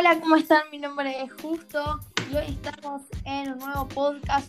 Hola, 0.00 0.18
¿cómo 0.18 0.36
están? 0.36 0.62
Mi 0.72 0.78
nombre 0.78 1.14
es 1.22 1.30
Justo 1.42 2.00
y 2.32 2.34
hoy 2.34 2.46
estamos 2.48 3.02
en 3.26 3.52
un 3.52 3.58
nuevo 3.58 3.86
podcast 3.86 4.48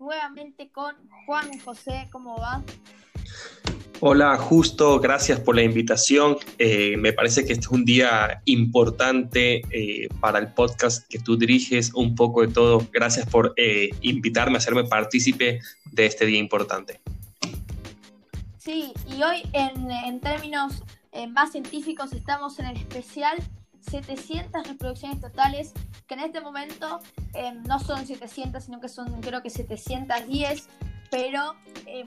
nuevamente 0.00 0.72
con 0.72 0.92
Juan 1.24 1.56
José. 1.60 2.08
¿Cómo 2.10 2.36
va? 2.36 2.64
Hola, 4.00 4.36
Justo, 4.38 4.98
gracias 4.98 5.38
por 5.38 5.54
la 5.54 5.62
invitación. 5.62 6.36
Eh, 6.58 6.96
me 6.96 7.12
parece 7.12 7.46
que 7.46 7.52
este 7.52 7.66
es 7.66 7.70
un 7.70 7.84
día 7.84 8.42
importante 8.46 9.62
eh, 9.70 10.08
para 10.18 10.40
el 10.40 10.52
podcast 10.52 11.06
que 11.08 11.20
tú 11.20 11.36
diriges, 11.36 11.94
un 11.94 12.16
poco 12.16 12.40
de 12.40 12.48
todo. 12.48 12.84
Gracias 12.92 13.24
por 13.30 13.54
eh, 13.56 13.90
invitarme 14.00 14.56
a 14.56 14.58
hacerme 14.58 14.82
partícipe 14.82 15.60
de 15.92 16.06
este 16.06 16.26
día 16.26 16.40
importante. 16.40 17.00
Sí, 18.56 18.92
y 19.06 19.22
hoy 19.22 19.42
en, 19.52 19.92
en 19.92 20.18
términos 20.18 20.82
más 21.30 21.52
científicos 21.52 22.12
estamos 22.12 22.58
en 22.58 22.66
el 22.66 22.76
especial 22.76 23.38
700 23.90 24.66
reproducciones 24.66 25.20
totales, 25.20 25.72
que 26.06 26.14
en 26.14 26.20
este 26.20 26.40
momento 26.40 27.00
no 27.66 27.78
son 27.80 28.06
700, 28.06 28.64
sino 28.64 28.80
que 28.80 28.88
son 28.88 29.20
creo 29.20 29.42
que 29.42 29.50
710, 29.50 30.68
pero 31.10 31.54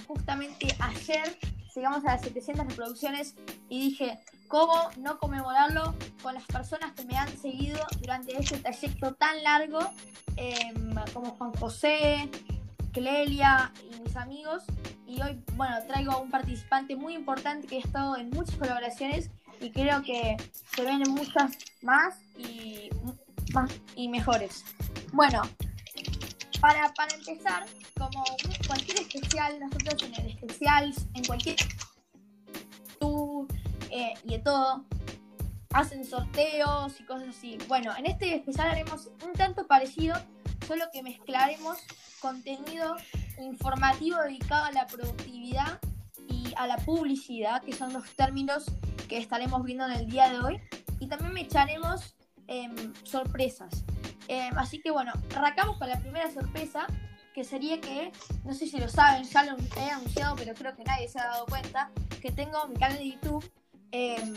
justamente 0.08 0.68
ayer 0.80 1.38
llegamos 1.76 2.04
a 2.06 2.14
las 2.14 2.22
700 2.22 2.68
reproducciones 2.68 3.36
y 3.70 3.80
dije, 3.90 4.20
¿cómo 4.48 4.74
no 4.98 5.18
conmemorarlo 5.20 5.96
con 6.22 6.34
las 6.34 6.44
personas 6.46 6.92
que 6.94 7.06
me 7.06 7.18
han 7.18 7.30
seguido 7.38 7.80
durante 8.00 8.38
este 8.38 8.58
trayecto 8.58 9.14
tan 9.14 9.42
largo, 9.44 9.80
em, 10.36 10.94
como 11.14 11.32
Juan 11.32 11.54
José, 11.54 12.30
Clelia 12.92 13.72
y 13.90 14.00
mis 14.02 14.16
amigos? 14.16 14.64
Y 15.08 15.22
hoy, 15.22 15.42
bueno, 15.56 15.76
traigo 15.88 16.12
a 16.12 16.18
un 16.20 16.30
participante 16.30 16.96
muy 16.96 17.16
importante 17.16 17.68
que 17.68 17.78
ha 17.78 17.80
estado 17.80 18.18
en 18.18 18.30
muchas 18.30 18.56
colaboraciones 18.56 19.30
y 19.62 19.72
creo 19.72 20.02
que 20.02 20.38
se 20.76 20.84
ven 20.84 21.04
muchas 21.10 21.58
más 21.82 22.16
y, 22.38 22.90
más 23.54 23.72
y 23.96 24.10
mejores. 24.10 24.66
Bueno, 25.14 25.42
para, 26.60 26.92
para 26.94 27.16
empezar, 27.16 27.66
como 27.98 28.24
cualquier 28.68 29.02
especial, 29.02 29.60
nosotros 29.60 30.04
en 30.04 30.16
el 30.16 30.32
especial, 30.32 30.94
en 31.14 31.24
cualquier 31.26 31.56
tú 33.00 33.48
eh, 33.92 34.14
y 34.24 34.30
de 34.30 34.40
todo, 34.40 34.86
hacen 35.74 36.06
sorteos 36.06 37.00
y 37.00 37.06
cosas 37.06 37.30
así. 37.30 37.58
Bueno, 37.68 37.96
en 37.98 38.08
este 38.08 38.36
especial 38.36 38.70
haremos 38.70 39.10
un 39.24 39.34
tanto 39.34 39.68
parecido, 39.68 40.16
solo 40.68 40.86
que 40.92 41.04
mezclaremos 41.04 41.78
contenido 42.20 42.96
informativo 43.40 44.18
dedicado 44.22 44.66
a 44.66 44.72
la 44.72 44.88
productividad 44.88 45.80
y 46.28 46.54
a 46.56 46.68
la 46.68 46.78
publicidad, 46.78 47.64
que 47.64 47.74
son 47.74 47.94
los 47.94 48.10
términos 48.16 48.66
que 49.12 49.18
estaremos 49.18 49.62
viendo 49.66 49.86
en 49.86 49.92
el 49.92 50.08
día 50.10 50.30
de 50.30 50.40
hoy. 50.40 50.62
Y 51.02 51.08
también 51.08 51.34
me 51.34 51.42
echaremos 51.42 52.16
em, 52.48 52.94
sorpresas. 53.04 53.84
Em, 54.30 54.58
así 54.58 54.82
que 54.82 54.90
bueno, 54.90 55.12
arrancamos 55.36 55.78
con 55.78 55.90
la 55.90 56.00
primera 56.00 56.32
sorpresa, 56.32 56.88
que 57.34 57.44
sería 57.44 57.82
que, 57.82 58.14
no 58.46 58.54
sé 58.54 58.68
si 58.68 58.78
lo 58.78 58.88
saben, 58.88 59.26
ya 59.26 59.44
lo 59.44 59.58
he 59.76 59.90
anunciado, 59.90 60.38
pero 60.38 60.54
creo 60.54 60.74
que 60.78 60.86
nadie 60.86 61.10
se 61.10 61.20
ha 61.20 61.26
dado 61.26 61.46
cuenta, 61.46 61.92
que 62.22 62.32
tengo 62.32 62.66
mi 62.70 62.76
canal 62.76 63.00
de 63.00 63.12
YouTube, 63.12 63.52
em, 63.92 64.34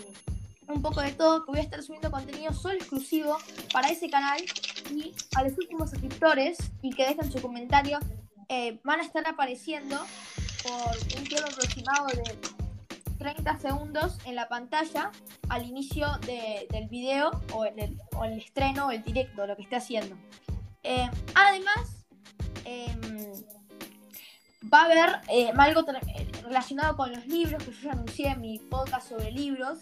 un 0.67 0.83
poco 0.83 1.02
de 1.02 1.12
todo, 1.12 1.45
que 1.45 1.52
voy 1.52 1.61
a 1.61 1.62
estar 1.62 1.80
subiendo 1.80 2.11
contenido 2.11 2.52
solo 2.52 2.75
exclusivo 2.75 3.36
para 3.72 3.91
ese 3.91 4.11
canal 4.11 4.41
y 4.91 5.14
a 5.36 5.45
los 5.45 5.52
últimos 5.56 5.91
suscriptores 5.91 6.58
y 6.83 6.91
que 6.91 7.06
dejen 7.06 7.30
su 7.30 7.41
comentario, 7.41 8.00
eh, 8.48 8.80
van 8.83 8.98
a 9.00 9.05
estar 9.05 9.25
apareciendo 9.28 10.05
por 10.64 10.97
un 11.19 11.25
tiempo 11.28 11.47
aproximado 11.48 12.06
de 12.08 12.64
30 13.33 13.58
segundos 13.58 14.19
en 14.27 14.36
la 14.36 14.48
pantalla 14.48 15.11
al 15.48 15.64
inicio 15.64 16.06
del 16.27 16.89
video 16.89 17.30
o 17.53 17.64
en 17.64 17.78
el, 17.78 17.98
estreno 18.39 18.89
o 18.89 18.90
el 18.90 19.02
directo, 19.02 19.46
lo 19.46 19.57
que 19.57 19.62
esté 19.62 19.77
haciendo. 19.77 20.17
Em, 20.83 21.11
además, 21.35 22.05
Em, 22.64 23.01
va 24.73 24.83
a 24.83 24.85
haber 24.85 25.20
eh, 25.29 25.52
algo 25.57 25.85
relacionado 26.42 26.96
con 26.96 27.12
los 27.12 27.27
libros 27.27 27.62
que 27.62 27.73
yo 27.73 27.80
ya 27.83 27.92
anuncié 27.92 28.29
en 28.29 28.40
mi 28.40 28.58
podcast 28.58 29.11
sobre 29.11 29.30
libros, 29.30 29.80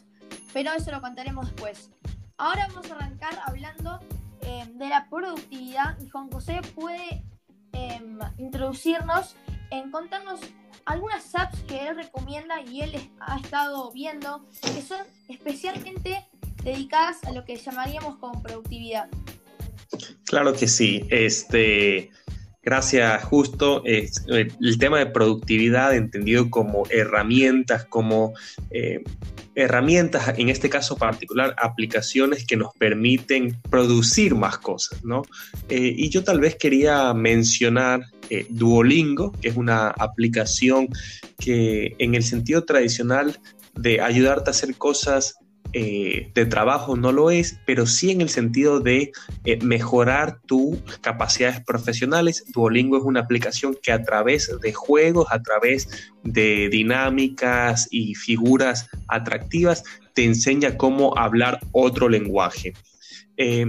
pero 0.52 0.72
eso 0.72 0.90
lo 0.90 1.00
contaremos 1.00 1.46
después. 1.46 1.90
Ahora 2.36 2.66
vamos 2.68 2.90
a 2.90 2.96
arrancar 2.96 3.38
hablando 3.46 4.00
em, 4.40 4.76
de 4.78 4.88
la 4.88 5.08
productividad 5.08 5.98
y 6.00 6.08
Juan 6.08 6.30
José 6.30 6.60
puede 6.74 7.24
em, 7.72 8.18
introducirnos 8.38 9.36
en 9.70 9.90
contarnos 9.90 10.40
algunas 10.86 11.34
apps 11.34 11.58
que 11.68 11.88
él 11.88 11.96
recomienda 11.96 12.60
y 12.60 12.82
él 12.82 13.10
ha 13.20 13.38
estado 13.38 13.90
viendo 13.92 14.46
que 14.60 14.82
son 14.82 15.06
especialmente 15.28 16.26
dedicadas 16.62 17.22
a 17.24 17.32
lo 17.32 17.44
que 17.44 17.56
llamaríamos 17.56 18.16
como 18.18 18.42
productividad. 18.42 19.08
Claro 20.24 20.54
que 20.54 20.66
sí. 20.66 21.06
Este, 21.10 22.10
Gracias, 22.64 23.24
justo. 23.24 23.82
Eh, 23.84 24.08
el 24.28 24.78
tema 24.78 25.00
de 25.00 25.06
productividad 25.06 25.96
entendido 25.96 26.48
como 26.48 26.84
herramientas, 26.90 27.86
como 27.86 28.34
eh, 28.70 29.02
herramientas, 29.56 30.38
en 30.38 30.48
este 30.48 30.70
caso 30.70 30.96
particular, 30.96 31.56
aplicaciones 31.60 32.46
que 32.46 32.56
nos 32.56 32.72
permiten 32.74 33.60
producir 33.68 34.36
más 34.36 34.58
cosas, 34.58 35.04
¿no? 35.04 35.22
Eh, 35.68 35.92
y 35.96 36.08
yo 36.08 36.22
tal 36.22 36.38
vez 36.38 36.54
quería 36.54 37.12
mencionar 37.14 38.06
Duolingo, 38.48 39.32
que 39.42 39.48
es 39.48 39.56
una 39.58 39.88
aplicación 39.88 40.88
que 41.38 41.94
en 41.98 42.14
el 42.14 42.22
sentido 42.22 42.64
tradicional 42.64 43.38
de 43.74 44.00
ayudarte 44.00 44.48
a 44.48 44.52
hacer 44.52 44.74
cosas 44.76 45.36
eh, 45.74 46.30
de 46.34 46.46
trabajo 46.46 46.96
no 46.96 47.12
lo 47.12 47.30
es, 47.30 47.58
pero 47.64 47.86
sí 47.86 48.10
en 48.10 48.20
el 48.20 48.28
sentido 48.28 48.80
de 48.80 49.12
eh, 49.44 49.58
mejorar 49.62 50.40
tus 50.42 50.78
capacidades 51.00 51.60
profesionales. 51.64 52.44
Duolingo 52.52 52.98
es 52.98 53.04
una 53.04 53.20
aplicación 53.20 53.76
que 53.82 53.90
a 53.90 54.02
través 54.02 54.50
de 54.60 54.72
juegos, 54.74 55.26
a 55.30 55.42
través 55.42 56.12
de 56.24 56.68
dinámicas 56.68 57.88
y 57.90 58.14
figuras 58.14 58.88
atractivas, 59.08 59.82
te 60.14 60.24
enseña 60.24 60.76
cómo 60.76 61.16
hablar 61.16 61.58
otro 61.72 62.08
lenguaje. 62.08 62.74
Eh, 63.38 63.66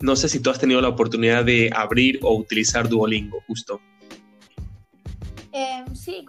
no 0.00 0.14
sé 0.14 0.28
si 0.28 0.38
tú 0.38 0.50
has 0.50 0.60
tenido 0.60 0.80
la 0.80 0.88
oportunidad 0.88 1.44
de 1.44 1.70
abrir 1.74 2.20
o 2.22 2.36
utilizar 2.36 2.88
Duolingo, 2.88 3.40
justo. 3.48 3.80
sí, 5.94 6.24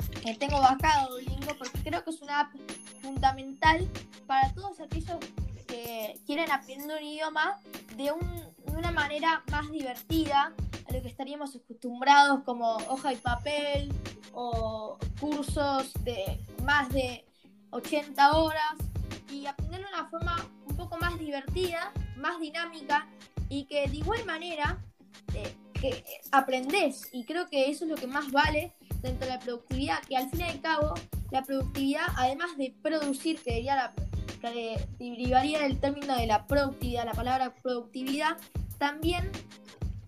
concretamente 0.00 0.46
tengo 0.46 0.60
bajado 0.60 1.10
Duolingo 1.10 1.54
porque 1.58 1.78
creo 1.82 2.04
que 2.04 2.10
es 2.10 2.22
una 2.22 2.40
app 2.40 2.52
fundamental 3.02 3.88
para 4.26 4.52
todos 4.54 4.80
aquellos 4.80 5.18
que 5.66 6.18
quieren 6.26 6.50
aprender 6.50 6.98
un 6.98 7.04
idioma 7.04 7.60
de, 7.96 8.12
una 8.66 8.92
manera 8.92 9.42
más 9.50 9.70
divertida 9.70 10.52
a 10.88 10.92
lo 10.92 11.02
que 11.02 11.08
estaríamos 11.08 11.54
acostumbrados 11.54 12.42
como 12.44 12.76
hoja 12.88 13.12
y 13.12 13.16
papel 13.16 13.92
o 14.32 14.98
cursos 15.20 15.92
de 16.04 16.40
más 16.64 16.88
de 16.90 17.24
80 17.70 18.32
horas 18.32 18.74
y 19.30 19.46
aprender 19.46 19.80
de 19.80 19.86
una 19.86 20.08
forma 20.08 20.36
un 20.66 20.76
poco 20.76 20.96
más 20.98 21.18
divertida, 21.18 21.92
más 22.16 22.40
dinámica 22.40 23.08
y 23.48 23.64
que 23.64 23.88
de 23.88 23.96
igual 23.96 24.24
manera 24.24 24.78
eh, 25.34 25.54
que 25.74 26.04
aprendes. 26.32 27.08
Y 27.12 27.24
creo 27.24 27.48
que 27.48 27.70
eso 27.70 27.84
es 27.84 27.90
lo 27.90 27.96
que 27.96 28.06
más 28.06 28.30
vale 28.30 28.72
dentro 29.02 29.26
de 29.26 29.34
la 29.34 29.38
productividad, 29.38 30.00
que 30.02 30.16
al 30.16 30.30
fin 30.30 30.40
y 30.40 30.44
al 30.44 30.60
cabo 30.60 30.94
la 31.30 31.42
productividad, 31.42 32.06
además 32.16 32.56
de 32.56 32.74
producir, 32.82 33.40
que 33.42 33.54
diría 33.54 33.76
la, 33.76 33.94
que 34.40 34.86
derivaría 34.98 35.60
del 35.60 35.78
término 35.78 36.16
de 36.16 36.26
la 36.26 36.46
productividad, 36.46 37.04
la 37.04 37.12
palabra 37.12 37.54
productividad, 37.62 38.36
también 38.78 39.30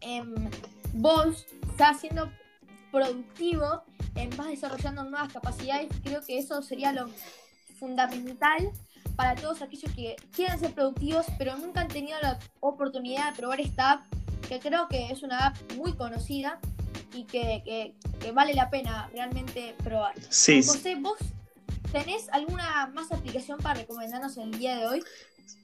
em, 0.01 0.51
vos 0.95 1.47
estás 1.71 2.01
siendo 2.01 2.31
productivo, 2.91 3.85
vas 4.37 4.49
desarrollando 4.49 5.05
nuevas 5.05 5.33
capacidades, 5.33 5.89
creo 6.03 6.23
que 6.23 6.39
eso 6.39 6.63
sería 6.63 6.93
lo 6.93 7.09
fundamental 7.79 8.71
para 9.17 9.35
todos 9.35 9.63
aquellos 9.63 9.93
que 9.95 10.17
quieren 10.35 10.59
ser 10.59 10.73
productivos, 10.73 11.27
pero 11.39 11.57
nunca 11.57 11.81
han 11.81 11.89
tenido 11.89 12.19
la 12.21 12.39
oportunidad 12.61 13.31
de 13.31 13.37
probar 13.37 13.61
esta 13.61 13.93
app, 13.93 14.05
que 14.49 14.59
creo 14.61 14.89
que 14.89 15.11
es 15.11 15.23
una 15.23 15.47
app 15.47 15.57
muy 15.77 15.95
conocida 15.95 16.59
y 17.15 17.25
que, 17.25 17.95
vale 18.33 18.55
la 18.55 18.71
pena 18.71 19.11
realmente 19.13 19.75
probar. 19.83 20.15
Sí. 20.29 20.63
José, 20.63 20.97
¿vos 20.97 21.19
tenés 21.93 22.29
alguna 22.31 22.91
más 22.95 23.13
aplicación 23.13 23.59
para 23.59 23.81
recomendarnos 23.81 24.37
el 24.37 24.51
día 24.59 24.77
de 24.77 24.87
hoy? 24.87 25.03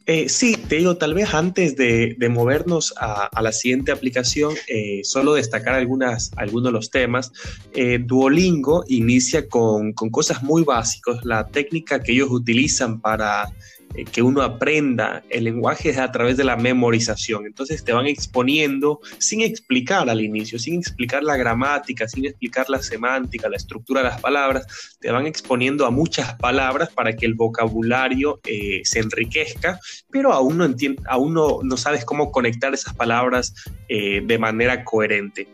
Eh, 0.07 0.29
sí, 0.31 0.57
te 0.57 0.77
digo, 0.77 0.97
tal 0.97 1.13
vez 1.13 1.35
antes 1.35 1.77
de, 1.77 2.17
movernos 2.31 2.95
a, 2.99 3.43
la 3.43 3.53
siguiente 3.53 3.93
aplicación, 3.93 4.55
eh, 4.67 5.01
solo 5.05 5.35
destacar 5.35 5.75
algunas, 5.75 6.31
algunos 6.37 6.65
de 6.65 6.73
los 6.73 6.91
temas. 6.91 7.31
Eh, 7.75 7.99
Duolingo 7.99 8.85
inicia 8.89 9.49
con, 9.49 9.93
con, 9.93 10.09
cosas 10.09 10.43
muy 10.43 10.65
básicas. 10.65 11.25
La 11.25 11.47
técnica 11.47 12.01
que 12.01 12.13
ellos 12.13 12.31
utilizan 12.31 13.01
para 13.01 13.53
eh, 13.95 14.05
que 14.05 14.23
uno 14.23 14.43
aprenda 14.43 15.23
el 15.31 15.45
lenguaje 15.45 15.91
es 15.91 15.99
a 15.99 16.11
través 16.13 16.37
de 16.37 16.45
la 16.45 16.57
memorización. 16.57 17.47
Entonces 17.47 17.85
te 17.85 17.93
van 17.93 18.07
exponiendo 18.07 19.01
sin 19.19 19.43
explicar 19.43 20.09
al 20.09 20.21
inicio, 20.21 20.59
sin 20.59 20.79
explicar 20.79 21.23
la 21.23 21.37
gramática, 21.37 22.09
sin 22.09 22.27
explicar 22.27 22.69
la 22.69 22.83
semántica, 22.83 23.49
la 23.49 23.57
estructura 23.57 24.03
de 24.03 24.09
las 24.09 24.21
palabras, 24.21 24.97
te 25.01 25.11
van 25.11 25.27
exponiendo 25.27 25.87
a 25.87 25.91
muchas 25.91 26.35
palabras 26.35 26.91
para 26.91 27.15
que 27.15 27.27
el 27.27 27.35
vocabulario 27.35 28.41
eh, 28.45 28.81
se 28.85 29.01
enriquezca, 29.01 29.79
pero 30.11 30.33
aún 30.33 30.59
no, 30.59 30.67
aún 31.07 31.35
no, 31.35 31.77
sabes 31.77 32.05
cómo 32.05 32.31
conectar 32.31 32.75
esas 32.75 32.95
palabras 32.95 33.55
eh, 33.89 34.23
de 34.25 34.39
manera 34.39 34.85
coherente. 34.85 35.49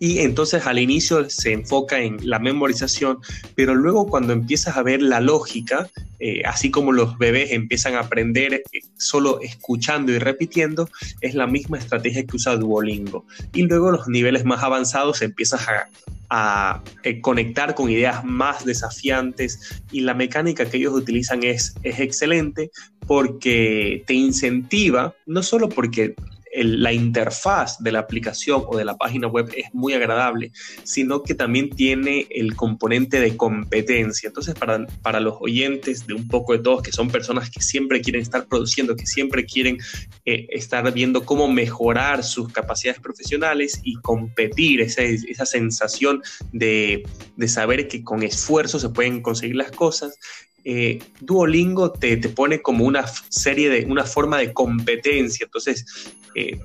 Y 0.00 0.20
entonces 0.20 0.66
al 0.66 0.78
inicio 0.78 1.28
se 1.28 1.52
enfoca 1.52 2.00
en 2.00 2.18
la 2.22 2.38
memorización, 2.38 3.18
pero 3.54 3.74
luego 3.74 4.06
cuando 4.06 4.32
empiezas 4.32 4.76
a 4.76 4.82
ver 4.82 5.02
la 5.02 5.20
lógica, 5.20 5.88
eh, 6.20 6.42
así 6.44 6.70
como 6.70 6.92
los 6.92 7.18
bebés 7.18 7.52
empiezan 7.52 7.94
a 7.94 8.00
aprender 8.00 8.54
eh, 8.54 8.80
solo 8.96 9.40
escuchando 9.40 10.12
y 10.12 10.18
repitiendo, 10.18 10.88
es 11.20 11.34
la 11.34 11.46
misma 11.46 11.78
estrategia 11.78 12.24
que 12.24 12.36
usa 12.36 12.56
Duolingo. 12.56 13.24
Y 13.52 13.62
luego 13.62 13.90
los 13.90 14.08
niveles 14.08 14.44
más 14.44 14.62
avanzados 14.62 15.22
empiezas 15.22 15.66
a, 15.68 15.88
a 16.30 16.82
eh, 17.02 17.20
conectar 17.20 17.74
con 17.74 17.90
ideas 17.90 18.24
más 18.24 18.64
desafiantes 18.64 19.82
y 19.90 20.00
la 20.00 20.14
mecánica 20.14 20.68
que 20.68 20.76
ellos 20.76 20.94
utilizan 20.94 21.42
es, 21.42 21.74
es 21.82 22.00
excelente 22.00 22.70
porque 23.06 24.04
te 24.06 24.14
incentiva, 24.14 25.14
no 25.26 25.42
solo 25.42 25.68
porque 25.68 26.14
la 26.54 26.92
interfaz 26.92 27.78
de 27.78 27.92
la 27.92 28.00
aplicación 28.00 28.62
o 28.66 28.76
de 28.76 28.84
la 28.84 28.96
página 28.96 29.28
web 29.28 29.52
es 29.56 29.72
muy 29.72 29.92
agradable, 29.92 30.52
sino 30.82 31.22
que 31.22 31.34
también 31.34 31.70
tiene 31.70 32.26
el 32.30 32.56
componente 32.56 33.20
de 33.20 33.36
competencia. 33.36 34.28
Entonces, 34.28 34.54
para, 34.54 34.86
para 35.02 35.20
los 35.20 35.36
oyentes 35.40 36.06
de 36.06 36.14
un 36.14 36.28
poco 36.28 36.52
de 36.52 36.60
todos, 36.60 36.82
que 36.82 36.92
son 36.92 37.08
personas 37.08 37.50
que 37.50 37.60
siempre 37.60 38.00
quieren 38.00 38.22
estar 38.22 38.46
produciendo, 38.46 38.96
que 38.96 39.06
siempre 39.06 39.44
quieren 39.44 39.78
eh, 40.24 40.46
estar 40.50 40.92
viendo 40.92 41.24
cómo 41.24 41.48
mejorar 41.48 42.24
sus 42.24 42.52
capacidades 42.52 43.00
profesionales 43.00 43.80
y 43.82 43.94
competir, 43.96 44.80
esa, 44.80 45.02
esa 45.02 45.46
sensación 45.46 46.22
de, 46.52 47.02
de 47.36 47.48
saber 47.48 47.88
que 47.88 48.02
con 48.02 48.22
esfuerzo 48.22 48.78
se 48.78 48.88
pueden 48.88 49.22
conseguir 49.22 49.56
las 49.56 49.70
cosas, 49.70 50.18
eh, 50.64 50.98
Duolingo 51.20 51.92
te, 51.92 52.16
pone 52.28 52.60
como 52.60 52.84
una 52.84 53.06
serie 53.06 53.70
de, 53.70 53.86
una 53.86 54.04
forma 54.04 54.38
de 54.38 54.52
competencia. 54.52 55.44
Entonces, 55.44 56.14
eh, 56.34 56.58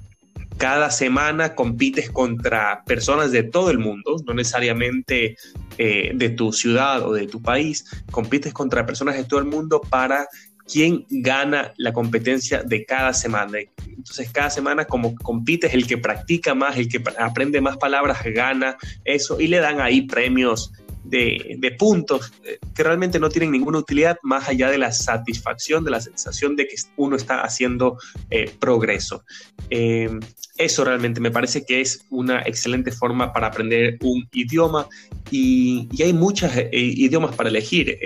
cada 0.58 0.92
semana 0.92 1.56
compites 1.56 2.10
contra 2.10 2.84
personas 2.86 3.32
de 3.32 3.44
todo 3.44 3.70
el 3.70 3.80
mundo, 3.80 4.18
no 4.26 4.34
necesariamente 4.34 5.36
eh, 5.78 6.12
de 6.14 6.30
tu 6.30 6.54
ciudad 6.54 7.08
o 7.08 7.14
de 7.14 7.28
tu 7.28 7.42
país, 7.42 7.86
compites 8.12 8.54
contra 8.54 8.86
personas 8.86 9.16
de 9.16 9.24
todo 9.24 9.40
el 9.40 9.46
mundo 9.46 9.82
para 9.82 10.28
quién 10.72 11.06
gana 11.10 11.74
la 11.78 11.92
competencia 11.92 12.64
de 12.64 12.86
cada 12.86 13.14
semana. 13.14 13.60
Entonces, 13.88 14.30
cada 14.32 14.50
semana 14.50 14.86
como 14.86 15.16
compites, 15.16 15.74
el 15.74 15.88
que 15.88 15.98
practica 15.98 16.56
más, 16.56 16.78
el 16.78 16.88
que 16.88 17.02
aprende 17.20 17.60
más 17.62 17.78
palabras, 17.78 18.20
gana 18.26 18.78
eso 19.06 19.40
y 19.40 19.48
le 19.48 19.60
dan 19.60 19.82
ahí 19.82 20.04
premios 20.04 20.72
de, 21.04 21.76
puntos 21.78 22.32
eh, 22.46 22.60
que 22.76 22.84
realmente 22.84 23.20
no 23.20 23.30
tienen 23.30 23.52
ninguna 23.52 23.80
utilidad 23.80 24.18
más 24.24 24.48
allá 24.48 24.70
de 24.70 24.78
la 24.78 24.92
satisfacción, 24.92 25.84
de 25.84 25.92
la 25.92 26.02
sensación 26.02 26.56
de 26.56 26.68
que 26.68 26.76
uno 26.98 27.16
está 27.16 27.42
haciendo 27.42 27.98
eh, 28.30 28.52
progreso. 28.60 29.24
Eh, 29.70 30.10
eso 30.58 30.84
realmente 30.86 31.20
me 31.20 31.32
parece 31.32 31.66
que 31.66 31.82
es 31.82 32.06
una 32.10 32.42
excelente 32.42 32.92
forma 32.92 33.34
para 33.34 33.48
aprender 33.48 33.98
un 34.02 34.28
idioma 34.32 34.88
y, 35.32 35.90
hay 36.02 36.14
muchos 36.14 36.52
idiomas 36.72 37.36
para 37.36 37.50
elegir. 37.50 37.98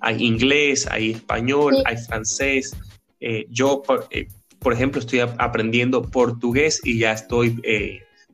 hay 0.00 0.22
inglés, 0.22 0.86
hay 0.86 1.12
español, 1.12 1.74
hay 1.84 1.96
francés. 1.96 2.76
yo, 3.48 3.82
por, 3.82 4.08
por, 4.60 4.72
ejemplo, 4.72 5.00
estoy 5.00 5.20
aprendiendo 5.20 6.02
portugués 6.02 6.80
y 6.84 6.98
ya 6.98 7.12
estoy 7.12 7.60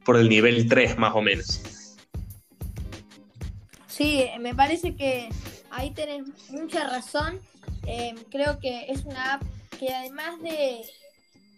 por 0.04 0.16
el 0.16 0.28
nivel 0.28 0.68
3 0.68 0.98
más 0.98 1.14
o 1.14 1.22
menos. 1.22 1.87
Sí, 3.98 4.30
me 4.38 4.54
parece 4.54 4.94
que 4.94 5.28
ahí 5.72 5.90
tenés 5.90 6.22
mucha 6.50 6.88
razón. 6.88 7.40
Em, 7.84 8.14
creo 8.30 8.60
que 8.60 8.92
es 8.92 9.04
una 9.04 9.34
app 9.34 9.42
que 9.76 9.92
además 9.92 10.40
de 10.40 10.84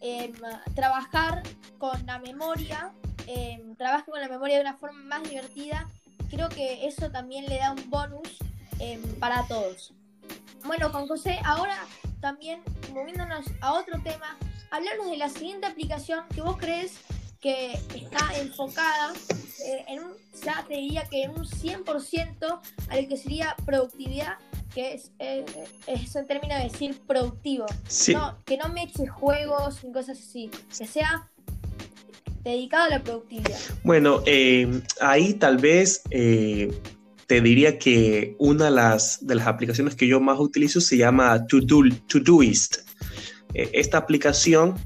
em, 0.00 0.32
trabajar 0.74 1.42
con 1.76 2.06
la 2.06 2.18
memoria, 2.18 2.94
em, 3.26 3.76
trabaja 3.76 4.06
con 4.06 4.18
la 4.22 4.28
memoria 4.28 4.56
de 4.56 4.62
una 4.62 4.78
forma 4.78 5.02
más 5.02 5.28
divertida. 5.28 5.86
Creo 6.30 6.48
que 6.48 6.86
eso 6.86 7.10
también 7.10 7.44
le 7.44 7.58
da 7.58 7.72
un 7.72 7.90
bonus 7.90 8.38
para 9.18 9.46
todos. 9.46 9.92
Bueno, 10.64 10.88
Juan 10.88 11.06
José, 11.06 11.38
ahora 11.44 11.76
también 12.22 12.62
moviéndonos 12.94 13.44
a 13.60 13.74
otro 13.74 14.00
tema, 14.02 14.38
hablarnos 14.70 15.10
de 15.10 15.18
la 15.18 15.28
siguiente 15.28 15.66
aplicación 15.66 16.24
que 16.34 16.40
vos 16.40 16.56
crees 16.56 16.94
que 17.42 17.72
está 17.72 18.38
enfocada 18.38 19.12
eh, 19.12 19.49
en 19.88 20.00
un, 20.00 20.12
ya 20.44 20.64
te 20.66 20.74
diría 20.74 21.04
que 21.10 21.22
en 21.22 21.30
un 21.30 21.44
100% 21.44 22.60
al 22.88 23.08
que 23.08 23.16
sería 23.16 23.54
productividad, 23.64 24.38
que 24.74 24.94
es, 24.94 25.10
eh, 25.18 25.44
es 25.86 26.14
en 26.16 26.26
términos 26.26 26.58
de 26.58 26.64
decir 26.64 26.98
productivo. 27.06 27.66
que 28.44 28.56
no 28.56 28.68
me 28.72 28.84
eche 28.84 29.06
juegos 29.06 29.82
ni 29.84 29.92
cosas 29.92 30.18
así, 30.18 30.50
que 30.76 30.86
sea 30.86 31.28
dedicado 32.42 32.84
a 32.84 32.88
la 32.88 33.02
productividad. 33.02 33.58
Bueno, 33.84 34.22
eh, 34.26 34.82
ahí 35.00 35.34
tal 35.34 35.58
vez 35.58 36.02
te 36.10 37.40
diría 37.40 37.78
que 37.78 38.34
una 38.38 38.66
de 38.66 38.70
las, 38.72 39.24
de 39.26 39.34
las 39.34 39.46
aplicaciones 39.46 39.94
que 39.94 40.06
yo 40.06 40.20
más 40.20 40.38
utilizo 40.38 40.80
se 40.80 40.96
llama 40.96 41.46
Todoist. 41.46 42.78
esta 43.54 43.98
aplicación 43.98 44.76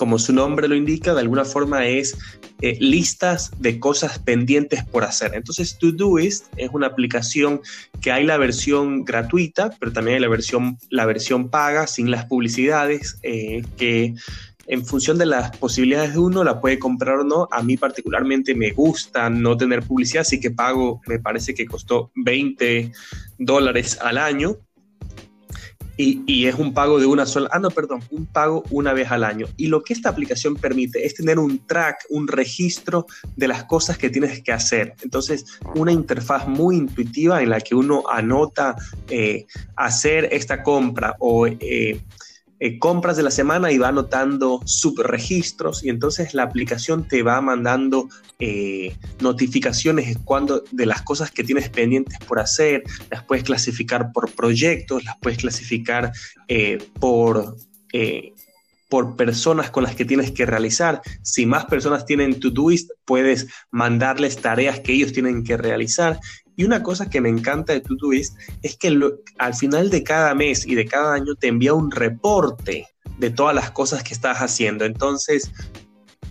como 0.00 0.18
su 0.18 0.32
nombre 0.32 0.66
lo 0.66 0.74
indica, 0.74 1.12
de 1.12 1.20
alguna 1.20 1.44
forma 1.44 1.86
es 1.86 2.16
eh, 2.62 2.76
listas 2.80 3.50
de 3.58 3.80
cosas 3.80 4.18
pendientes 4.18 4.84
por 4.84 5.04
hacer. 5.04 5.32
Entonces, 5.34 5.78
Todoist 5.78 6.46
es 6.56 6.70
una 6.72 6.88
aplicación 6.88 7.60
que 8.00 8.12
hay 8.12 8.24
la 8.24 8.36
versión 8.36 9.04
gratuita, 9.04 9.70
pero 9.78 9.92
también 9.92 10.16
hay 10.16 10.20
la 10.20 10.28
versión, 10.28 10.78
la 10.90 11.06
versión 11.06 11.48
paga, 11.48 11.86
sin 11.86 12.10
las 12.10 12.26
publicidades, 12.26 13.18
eh, 13.22 13.62
que 13.76 14.14
en 14.66 14.86
función 14.86 15.18
de 15.18 15.26
las 15.26 15.56
posibilidades 15.56 16.12
de 16.12 16.20
uno 16.20 16.44
la 16.44 16.60
puede 16.60 16.78
comprar 16.78 17.16
o 17.16 17.24
no. 17.24 17.48
A 17.50 17.62
mí 17.62 17.76
particularmente 17.76 18.54
me 18.54 18.70
gusta 18.70 19.28
no 19.30 19.56
tener 19.56 19.82
publicidad, 19.82 20.22
así 20.22 20.38
que 20.38 20.50
pago, 20.50 21.00
me 21.06 21.18
parece 21.18 21.54
que 21.54 21.66
costó 21.66 22.12
20 22.14 22.92
dólares 23.38 23.98
al 24.00 24.18
año 24.18 24.58
y, 26.00 26.46
es 26.46 26.54
un 26.54 26.72
pago 26.72 26.98
de 26.98 27.06
una 27.06 27.26
sola, 27.26 27.48
ah, 27.52 27.58
no, 27.58 27.70
perdón, 27.70 28.02
un 28.10 28.26
pago 28.26 28.64
una 28.70 28.92
vez 28.92 29.10
al 29.10 29.24
año. 29.24 29.46
Y 29.56 29.66
lo 29.66 29.82
que 29.82 29.92
esta 29.92 30.08
aplicación 30.08 30.56
permite 30.56 31.04
es 31.04 31.14
tener 31.14 31.38
un 31.38 31.66
track, 31.66 32.06
un 32.10 32.28
registro 32.28 33.06
de 33.36 33.48
las 33.48 33.64
cosas 33.64 33.98
que 33.98 34.10
tienes 34.10 34.42
que 34.42 34.52
hacer. 34.52 34.94
Entonces, 35.02 35.44
una 35.74 35.92
interfaz 35.92 36.46
muy 36.48 36.76
intuitiva 36.76 37.42
en 37.42 37.50
la 37.50 37.60
que 37.60 37.74
uno 37.74 38.04
anota 38.10 38.76
eh, 39.08 39.46
hacer 39.76 40.28
esta 40.32 40.62
compra 40.62 41.16
o 41.18 41.46
eh, 41.46 42.00
eh, 42.62 42.78
compras 42.78 43.16
de 43.16 43.22
la 43.22 43.30
semana 43.30 43.72
y 43.72 43.78
va 43.78 43.88
anotando 43.88 44.60
subregistros 44.66 45.82
y 45.82 45.88
entonces 45.88 46.34
la 46.34 46.42
aplicación 46.42 47.08
te 47.08 47.22
va 47.22 47.40
mandando 47.40 48.08
eh, 48.38 48.94
notificaciones 49.20 50.18
cuando, 50.24 50.62
de 50.70 50.84
las 50.84 51.00
cosas 51.00 51.30
que 51.30 51.42
tienes 51.42 51.70
pendientes 51.70 52.18
por 52.18 52.38
hacer, 52.38 52.82
las 53.10 53.24
puedes 53.24 53.44
clasificar 53.44 54.12
por 54.12 54.30
proyectos, 54.32 55.04
las 55.04 55.16
puedes 55.22 55.38
clasificar 55.38 56.12
eh, 56.48 56.76
por 57.00 57.56
por 58.90 59.14
personas 59.14 59.70
con 59.70 59.84
las 59.84 59.94
que 59.94 60.04
tienes 60.04 60.32
que 60.32 60.44
realizar. 60.44 61.00
Si 61.22 61.46
más 61.46 61.64
personas 61.66 62.04
tienen 62.04 62.40
Todoist, 62.40 62.90
puedes 63.04 63.46
mandarles 63.70 64.38
tareas 64.38 64.80
que 64.80 64.92
ellos 64.92 65.12
tienen 65.12 65.44
que 65.44 65.56
realizar. 65.56 66.18
Y 66.60 66.64
una 66.64 66.82
cosa 66.82 67.08
que 67.08 67.22
me 67.22 67.30
encanta 67.30 67.72
de 67.72 67.80
Todoist 67.80 68.36
es 68.60 68.76
que 68.76 68.94
al 69.38 69.54
final 69.54 69.88
de 69.88 70.04
cada 70.04 70.34
mes 70.34 70.66
y 70.66 70.74
de 70.74 70.84
cada 70.84 71.14
año 71.14 71.34
te 71.34 71.46
envía 71.46 71.72
un 71.72 71.90
reporte 71.90 72.86
de 73.16 73.30
todas 73.30 73.54
las 73.54 73.70
cosas 73.70 74.02
que 74.02 74.12
estás 74.12 74.40
haciendo. 74.40 74.84
Entonces, 74.84 75.50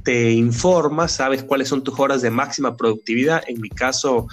te 0.03 0.29
informa, 0.29 1.07
sabes 1.07 1.43
cuáles 1.43 1.69
son 1.69 1.83
tus 1.83 1.99
horas 1.99 2.21
de 2.21 2.29
máxima 2.29 2.77
productividad. 2.77 3.41
En 3.47 3.59
mi 3.59 3.69
caso, 3.69 4.27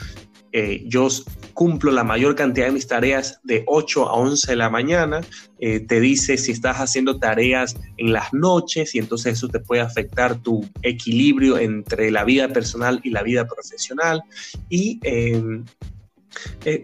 eh, 0.58 0.84
yo 0.86 1.06
cumplo 1.52 1.92
la 1.92 2.02
mayor 2.02 2.34
cantidad 2.34 2.64
de 2.64 2.72
mis 2.72 2.86
tareas 2.86 3.40
de 3.42 3.62
8 3.66 4.08
a 4.08 4.14
11 4.14 4.52
de 4.52 4.56
la 4.56 4.70
mañana, 4.70 5.20
eh, 5.58 5.80
te 5.80 6.00
dice 6.00 6.38
si 6.38 6.52
estás 6.52 6.78
haciendo 6.78 7.18
tareas 7.18 7.76
en 7.98 8.14
las 8.14 8.32
noches 8.32 8.94
y 8.94 8.98
entonces 8.98 9.34
eso 9.34 9.48
te 9.48 9.60
puede 9.60 9.82
afectar 9.82 10.40
tu 10.40 10.66
equilibrio 10.80 11.58
entre 11.58 12.10
la 12.10 12.24
vida 12.24 12.48
personal 12.48 13.02
y 13.04 13.10
la 13.10 13.22
vida 13.22 13.46
profesional. 13.46 14.22
Y, 14.70 14.98
eh, 15.02 15.62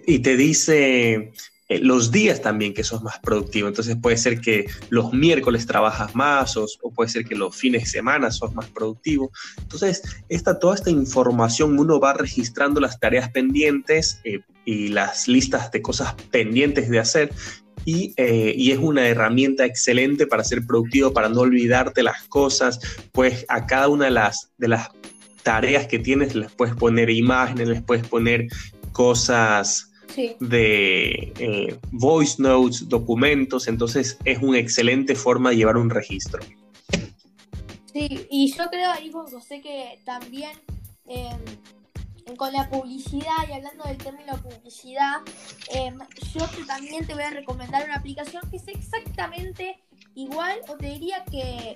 y 0.06 0.18
te 0.18 0.36
dice 0.36 1.32
eh, 1.72 1.78
los 1.80 2.10
días 2.10 2.42
también 2.42 2.74
que 2.74 2.84
sos 2.84 3.02
más 3.02 3.18
productivo. 3.20 3.68
Entonces 3.68 3.96
puede 4.00 4.16
ser 4.16 4.40
que 4.40 4.66
los 4.90 5.12
miércoles 5.12 5.66
trabajas 5.66 6.14
más 6.14 6.56
o, 6.56 6.66
puede 6.94 7.08
ser 7.08 7.24
que 7.24 7.34
los 7.34 7.56
fines 7.56 7.84
de 7.84 7.88
semana 7.88 8.30
sos 8.30 8.54
más 8.54 8.66
productivo. 8.66 9.30
Entonces, 9.58 10.02
esta, 10.28 10.58
toda 10.58 10.74
esta 10.74 10.90
información 10.90 11.78
uno 11.78 11.98
va 11.98 12.12
registrando 12.12 12.80
las 12.80 13.00
tareas 13.00 13.30
pendientes 13.30 14.20
eh, 14.24 14.40
y 14.64 14.88
las 14.88 15.28
listas 15.28 15.70
de 15.72 15.82
cosas 15.82 16.14
pendientes 16.30 16.90
de 16.90 16.98
hacer 16.98 17.32
eh, 17.86 18.54
y, 18.56 18.70
es 18.70 18.78
una 18.78 19.08
herramienta 19.08 19.64
excelente 19.64 20.26
para 20.26 20.44
ser 20.44 20.64
productivo, 20.66 21.12
para 21.12 21.28
no 21.28 21.40
olvidarte 21.40 22.02
las 22.02 22.22
cosas, 22.28 22.78
pues 23.12 23.44
a 23.48 23.66
cada 23.66 23.88
una 23.88 24.04
de 24.04 24.12
las, 24.12 24.52
de 24.58 24.68
las 24.68 24.90
tareas 25.42 25.86
que 25.88 25.98
tienes 25.98 26.34
les 26.34 26.52
puedes 26.52 26.76
poner 26.76 27.10
imágenes, 27.10 27.68
les 27.68 27.82
puedes 27.82 28.06
poner 28.06 28.46
cosas 28.92 29.91
de 30.16 31.32
eh, 31.38 31.78
voice 31.90 32.40
notes, 32.42 32.88
documentos, 32.88 33.68
entonces 33.68 34.18
es 34.24 34.38
una 34.42 34.58
excelente 34.58 35.14
forma 35.14 35.50
de 35.50 35.56
llevar 35.56 35.76
un 35.76 35.90
registro. 35.90 36.40
Sí, 37.92 38.26
y 38.30 38.52
yo 38.52 38.68
creo 38.70 38.90
ahí, 38.90 39.10
José, 39.12 39.60
que 39.60 39.98
también 40.04 40.52
em, 41.06 42.36
con 42.36 42.52
la 42.52 42.68
publicidad 42.70 43.48
y 43.48 43.52
hablando 43.52 43.84
del 43.84 43.98
término 43.98 44.36
publicidad, 44.38 45.20
em, 45.74 45.98
yo 46.34 46.46
también 46.66 47.06
te 47.06 47.14
voy 47.14 47.24
a 47.24 47.30
recomendar 47.30 47.84
una 47.84 47.96
aplicación 47.96 48.42
que 48.50 48.56
es 48.56 48.68
exactamente 48.68 49.78
igual 50.14 50.58
o 50.68 50.76
te 50.76 50.86
diría 50.86 51.24
que 51.30 51.74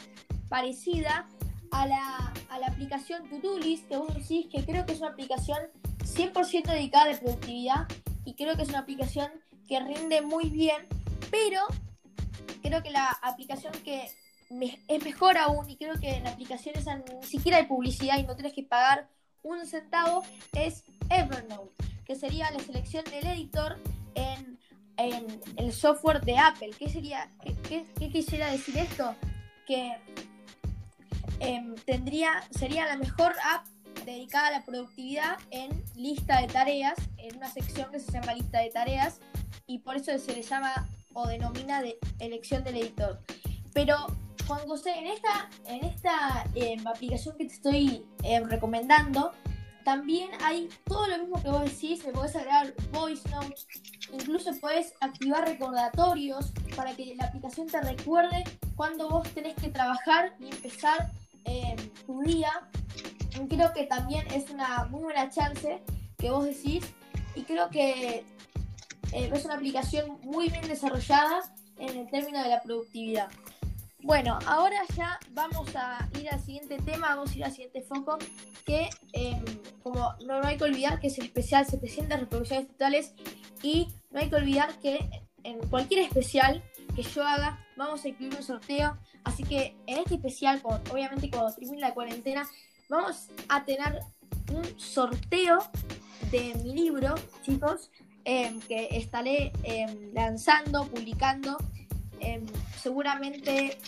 parecida 0.49 1.29
a 1.71 1.87
la, 1.87 2.33
a 2.49 2.59
la 2.59 2.69
aplicación 2.69 3.25
List 3.63 3.89
que 3.89 3.97
vos 3.97 4.15
decís 4.15 4.47
que 4.51 4.65
creo 4.65 4.87
que 4.87 4.93
es 4.93 5.01
una 5.01 5.11
aplicación 5.11 5.59
100% 5.99 6.65
dedicada 6.67 7.05
a 7.05 7.13
la 7.13 7.21
productividad 7.21 7.89
y 8.27 8.35
creo 8.35 8.57
que 8.57 8.63
es 8.63 8.69
una 8.69 8.81
aplicación 8.81 9.31
que 9.67 9.81
rinde 9.81 10.21
muy 10.21 10.51
bien, 10.51 10.87
pero 11.31 11.61
creo 12.61 12.83
que 12.83 12.91
la 12.91 13.09
aplicación 13.23 13.73
que 13.85 14.11
es 14.89 15.05
mejor 15.05 15.39
aún 15.39 15.71
y 15.71 15.77
creo 15.77 15.95
que 15.99 16.11
en 16.11 16.27
esa 16.27 16.97
ni 16.97 17.23
siquiera 17.23 17.59
hay 17.59 17.67
publicidad 17.67 18.19
y 18.19 18.25
no 18.25 18.35
tienes 18.35 18.53
que 18.53 18.65
pagar 18.65 19.09
un 19.43 19.65
centavo 19.67 20.25
es 20.53 20.85
Evernote, 21.09 21.73
que 22.05 22.17
sería 22.17 22.51
la 22.51 22.61
selección 22.61 23.05
del 23.05 23.27
editor 23.29 23.79
en, 24.15 24.59
el 25.57 25.73
software 25.73 26.23
de 26.23 26.39
Apple. 26.39 26.71
¿Qué, 26.79 26.89
sería, 26.89 27.31
qué, 27.69 27.85
quisiera 28.11 28.51
decir 28.51 28.79
esto? 28.79 29.15
Que 29.67 29.95
em, 31.39 31.75
tendría, 31.85 32.43
sería 32.51 32.87
la 32.87 32.97
mejor 32.97 33.35
app 33.45 33.67
dedicada 34.07 34.49
a 34.49 34.51
la 34.53 34.65
productividad 34.65 35.39
en 35.51 35.85
lista 35.97 36.41
de 36.41 36.47
tareas, 36.47 36.97
en 37.19 37.37
una 37.37 37.51
sección 37.51 37.91
que 37.91 38.01
se 38.01 38.13
llama 38.13 38.33
lista 38.35 38.61
de 38.61 38.71
tareas, 38.71 39.21
y 39.67 39.81
por 39.81 39.97
eso 39.97 40.17
se 40.19 40.33
le 40.33 40.43
llama 40.43 40.89
o 41.13 41.27
denomina 41.27 41.83
de 41.83 41.99
elección 42.21 42.63
del 42.65 42.77
editor. 42.77 43.21
Pero 43.75 43.97
Juan 44.47 44.67
José, 44.69 44.97
en 44.97 45.09
esta, 45.09 45.51
en 45.67 45.85
esta 45.85 46.45
em, 46.55 46.87
aplicación 46.87 47.37
que 47.37 47.47
te 47.47 47.55
estoy 47.55 48.07
em, 48.23 48.45
recomendando, 48.45 49.33
también 49.85 50.31
hay 50.43 50.69
todo 50.85 51.07
lo 51.07 51.19
mismo 51.19 51.43
que 51.43 51.49
vos 51.49 51.65
decís, 51.65 52.05
le 52.05 52.13
podés 52.13 52.35
agregar 52.37 52.75
voice 52.93 53.29
notes, 53.31 53.67
incluso 54.13 54.51
podés 54.61 54.95
activar 55.01 55.47
recordatorios 55.47 56.53
para 56.75 56.95
que 56.95 57.15
la 57.17 57.27
aplicación 57.27 57.67
te 57.69 57.81
recuerde 57.81 58.45
cuando 58.75 59.09
vos 59.09 59.29
tenés 59.31 59.55
que 59.55 59.69
trabajar 59.69 60.35
y 60.41 60.47
empezar 60.47 61.13
em, 61.47 61.77
tu 62.07 62.23
día. 62.23 62.51
Creo 63.49 63.73
que 63.73 63.85
también 63.85 64.27
es 64.29 64.51
una 64.51 64.85
muy 64.87 65.03
buena 65.05 65.31
chance 65.31 65.83
que 66.19 66.31
vos 66.31 66.45
decís 66.45 66.85
y 67.35 67.43
creo 67.43 67.69
que 67.69 68.25
eh, 69.13 69.31
es 69.33 69.45
una 69.45 69.55
aplicación 69.55 70.19
muy 70.23 70.49
bien 70.49 70.67
desarrollada 70.67 71.43
en 71.79 71.97
el 71.97 72.11
término 72.11 72.43
de 72.43 72.49
la 72.49 72.63
productividad. 72.63 73.29
Bueno, 74.03 74.39
ahora 74.47 74.77
ya 74.97 75.19
vamos 75.33 75.75
a 75.75 76.09
ir 76.21 76.31
al 76.31 76.41
siguiente 76.41 76.79
tema, 76.79 77.09
vamos 77.09 77.33
a 77.33 77.39
ir 77.39 77.45
al 77.45 77.51
siguiente 77.51 77.83
foco, 77.83 78.19
que 78.65 78.89
em, 79.13 79.45
como 79.83 80.15
no, 80.25 80.41
hay 80.45 80.57
que 80.57 80.65
olvidar 80.65 81.01
que 81.01 81.09
es 81.09 81.19
el 81.19 81.27
especial 81.27 81.67
700 81.67 82.21
reproducciones 82.21 82.69
totales 82.69 83.15
y 83.63 83.89
no 84.11 84.21
hay 84.21 84.29
que 84.31 84.37
olvidar 84.37 84.79
que 84.79 85.11
en 85.43 85.59
cualquier 85.69 86.03
especial 86.03 86.63
que 86.97 87.03
yo 87.03 87.23
haga 87.23 87.63
vamos 87.77 88.05
a 88.05 88.09
incluir 88.09 88.35
un 88.35 88.43
sorteo, 88.43 88.97
así 89.23 89.45
que 89.45 89.77
en 89.87 89.99
este 89.99 90.15
especial, 90.15 90.61
obviamente 90.65 91.31
cuando 91.31 91.55
termine 91.55 91.81
la 91.81 91.93
cuarentena, 91.93 92.49
vamos 92.89 93.29
a 93.49 93.65
tener 93.65 94.01
un 94.53 94.81
sorteo 94.81 95.59
de 96.31 96.55
mi 96.63 96.73
libro, 96.73 97.15
chicos, 97.43 97.91
em, 98.25 98.59
que 98.61 98.89
estaré 98.93 99.53
em, 99.63 100.13
lanzando, 100.15 100.87
publicando 100.89 101.59
seguramente 102.83 103.79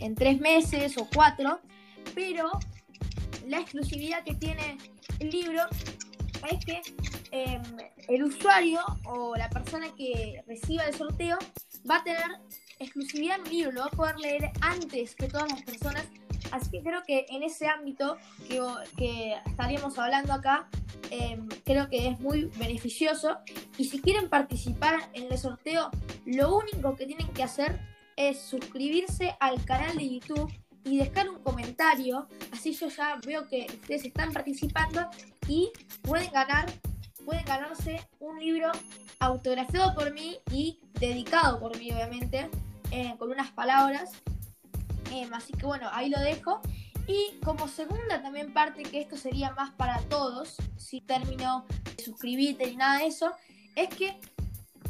en 0.00 0.14
tres 0.14 0.40
meses 0.40 0.96
o 0.96 1.06
cuatro, 1.14 1.60
pero 2.14 2.50
la 3.46 3.60
exclusividad 3.60 4.24
que 4.24 4.34
tiene 4.34 4.78
el 5.18 5.30
libro 5.30 5.62
es 6.50 6.64
que 6.64 6.82
em, 7.30 7.62
el 8.08 8.24
usuario 8.24 8.80
o 9.04 9.36
la 9.36 9.48
persona 9.50 9.88
que 9.96 10.42
reciba 10.46 10.84
el 10.84 10.94
sorteo 10.94 11.38
va 11.88 11.96
a 11.96 12.04
tener 12.04 12.30
exclusividad 12.78 13.40
en 13.40 13.46
el 13.46 13.52
libro, 13.52 13.72
lo 13.72 13.80
va 13.80 13.86
a 13.86 13.90
poder 13.90 14.18
leer 14.18 14.50
antes 14.60 15.14
que 15.14 15.28
todas 15.28 15.50
las 15.50 15.62
personas. 15.62 16.04
Así 16.52 16.70
que 16.70 16.82
creo 16.82 17.02
que 17.06 17.26
en 17.28 17.42
ese 17.42 17.66
ámbito 17.66 18.16
que, 18.48 18.60
que 18.96 19.36
estaríamos 19.46 19.98
hablando 19.98 20.32
acá, 20.32 20.68
Em, 21.10 21.48
creo 21.64 21.88
que 21.88 22.08
es 22.08 22.20
muy 22.20 22.50
beneficioso. 22.56 23.38
Y 23.76 23.84
si 23.84 24.00
quieren 24.00 24.28
participar 24.28 25.10
en 25.14 25.30
el 25.30 25.38
sorteo, 25.38 25.90
lo 26.26 26.56
único 26.56 26.96
que 26.96 27.06
tienen 27.06 27.28
que 27.28 27.42
hacer 27.42 27.80
es 28.16 28.40
suscribirse 28.40 29.36
al 29.40 29.64
canal 29.64 29.96
de 29.96 30.08
YouTube 30.08 30.52
y 30.84 30.98
dejar 30.98 31.28
un 31.28 31.42
comentario. 31.42 32.28
Así 32.52 32.72
yo 32.72 32.88
ya 32.88 33.18
veo 33.24 33.46
que 33.48 33.66
ustedes 33.68 34.04
están 34.04 34.32
participando 34.32 35.08
y 35.46 35.70
pueden 36.02 36.30
ganar, 36.32 36.66
pueden 37.28 37.44
ganarse 37.44 38.00
un 38.20 38.40
libro 38.40 38.72
autografiado 39.18 39.94
por 39.94 40.14
mí 40.14 40.38
y 40.50 40.80
dedicado 40.98 41.60
por 41.60 41.76
mí, 41.76 41.92
obviamente, 41.92 42.48
eh, 42.90 43.16
con 43.18 43.30
unas 43.30 43.50
palabras. 43.50 44.12
Em, 45.12 45.30
así 45.34 45.52
que 45.52 45.66
bueno, 45.66 45.90
ahí 45.92 46.08
lo 46.08 46.18
dejo. 46.20 46.62
Y 47.06 47.38
como 47.44 47.68
segunda 47.68 48.22
también 48.22 48.54
parte, 48.54 48.82
que 48.82 49.02
esto 49.02 49.18
sería 49.18 49.50
más 49.50 49.72
para 49.72 50.00
todos, 50.04 50.56
si 50.78 51.02
término 51.02 51.66
de 51.98 52.02
suscribirte 52.02 52.66
ni 52.66 52.76
nada 52.76 53.00
de 53.00 53.08
eso, 53.08 53.30
es 53.76 53.90
que, 53.90 54.18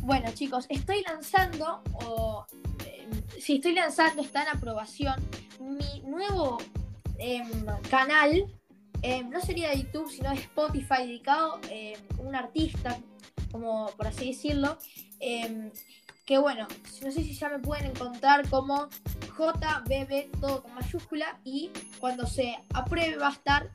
bueno 0.02 0.30
chicos, 0.33 0.66
estoy 0.68 1.02
lanzando, 1.02 1.83
o 2.04 2.47
eh, 2.87 3.09
si 3.40 3.57
estoy 3.57 3.75
lanzando, 3.75 4.23
está 4.23 4.42
en 4.42 4.57
aprobación, 4.57 5.16
mi 5.59 6.02
nuevo 6.02 6.59
em, 7.18 7.66
canal, 7.90 8.47
em, 9.02 9.28
no 9.31 9.40
sería 9.40 9.71
de 9.71 9.83
YouTube, 9.83 10.11
sino 10.11 10.31
de 10.31 10.37
Spotify, 10.37 11.07
dedicado 11.07 11.61
em, 11.71 11.99
un 12.19 12.35
artista, 12.35 12.99
como 13.50 13.87
por 13.97 14.07
así 14.07 14.28
decirlo, 14.28 14.78
que 16.25 16.37
bueno, 16.37 16.69
no 17.02 17.11
sé 17.11 17.25
si 17.25 17.33
ya 17.33 17.49
me 17.49 17.59
pueden 17.59 17.87
encontrar 17.87 18.49
como 18.50 18.88
JBB, 19.37 20.31
todo 20.40 20.62
con 20.62 20.75
mayúscula, 20.75 21.40
y 21.45 21.71
cuando 21.99 22.26
se 22.26 22.59
apruebe 22.75 23.17
va 23.17 23.28
a 23.28 23.33
estar 23.33 23.71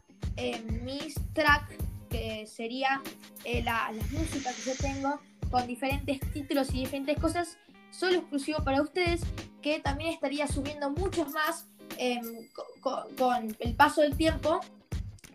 mis 0.83 1.15
tracks, 1.33 1.75
que 2.09 2.45
sería 2.45 3.01
eh, 3.43 3.63
la, 3.63 3.91
las 3.91 4.11
músicas 4.11 4.55
que 4.55 4.69
yo 4.69 4.77
tengo 4.77 5.19
con 5.49 5.67
diferentes 5.67 6.19
títulos 6.31 6.69
y 6.73 6.81
diferentes 6.81 7.19
cosas, 7.19 7.57
solo 7.91 8.17
exclusivo 8.17 8.63
para 8.63 8.81
ustedes, 8.81 9.21
que 9.61 9.79
también 9.79 10.11
estaría 10.11 10.47
subiendo 10.47 10.89
muchos 10.89 11.31
más 11.31 11.67
em, 11.97 12.47
con, 12.81 13.55
el 13.59 13.75
paso 13.75 14.01
del 14.01 14.17
tiempo. 14.17 14.59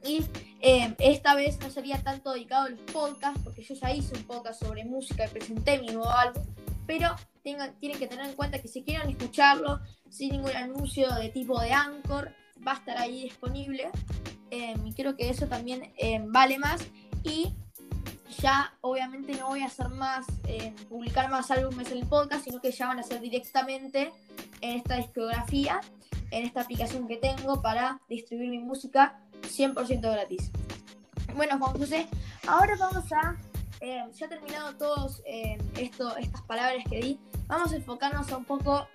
Y 0.04 0.24
em, 0.60 0.94
esta 0.98 1.34
vez 1.34 1.58
no 1.60 1.70
sería 1.70 2.02
tanto 2.02 2.32
dedicado 2.32 2.66
a 2.66 2.68
los 2.70 2.80
podcasts, 2.92 3.40
porque 3.42 3.62
yo 3.62 3.74
ya 3.74 3.92
hice 3.92 4.14
un 4.14 4.24
podcast 4.24 4.62
sobre 4.62 4.84
música 4.84 5.26
y 5.26 5.28
presenté 5.28 5.78
mi 5.78 5.88
nuevo 5.88 6.10
álbum 6.10 6.44
pero 6.88 7.14
tengan, 7.44 7.78
tienen 7.78 7.98
que 7.98 8.08
tener 8.08 8.24
en 8.24 8.34
cuenta 8.34 8.60
que 8.60 8.66
si 8.66 8.82
quieren 8.82 9.10
escucharlo 9.10 9.78
sin 10.08 10.32
ningún 10.32 10.56
anuncio 10.56 11.14
de 11.16 11.28
tipo 11.28 11.60
de 11.60 11.70
Anchor, 11.70 12.32
va 12.66 12.72
a 12.72 12.76
estar 12.76 12.96
ahí 12.96 13.24
disponible. 13.24 13.90
Em, 14.50 14.86
y 14.86 14.94
creo 14.94 15.14
que 15.14 15.28
eso 15.28 15.46
también 15.46 15.92
em, 15.98 16.32
vale 16.32 16.58
más. 16.58 16.80
Y 17.22 17.52
ya 18.40 18.72
obviamente 18.80 19.34
no 19.34 19.48
voy 19.48 19.60
a 19.60 19.66
hacer 19.66 19.90
más, 19.90 20.24
publicar 20.88 21.30
más 21.30 21.50
álbumes 21.50 21.92
en 21.92 21.98
el 21.98 22.06
podcast, 22.06 22.44
sino 22.44 22.58
que 22.58 22.72
ya 22.72 22.86
van 22.86 23.00
a 23.00 23.02
ser 23.02 23.20
directamente 23.20 24.10
en 24.62 24.78
esta 24.78 24.96
discografía, 24.96 25.82
en 26.30 26.46
esta 26.46 26.62
aplicación 26.62 27.06
que 27.06 27.18
tengo 27.18 27.60
para 27.60 28.00
distribuir 28.08 28.48
mi 28.48 28.60
música 28.60 29.20
100% 29.42 30.00
gratis. 30.00 30.50
Bueno, 31.34 31.58
Juan 31.58 31.78
José, 31.78 32.06
ahora 32.46 32.76
vamos 32.76 33.12
a 33.12 33.36
eh, 33.80 34.02
ya 34.18 34.28
terminado 34.28 34.74
todos 34.76 35.22
eh, 35.24 35.56
estas 35.76 36.42
palabras 36.48 36.84
que 36.90 37.00
di, 37.00 37.20
vamos 37.46 37.72
a 37.72 37.76
enfocarnos 37.76 38.30
un 38.32 38.44
poco 38.44 38.88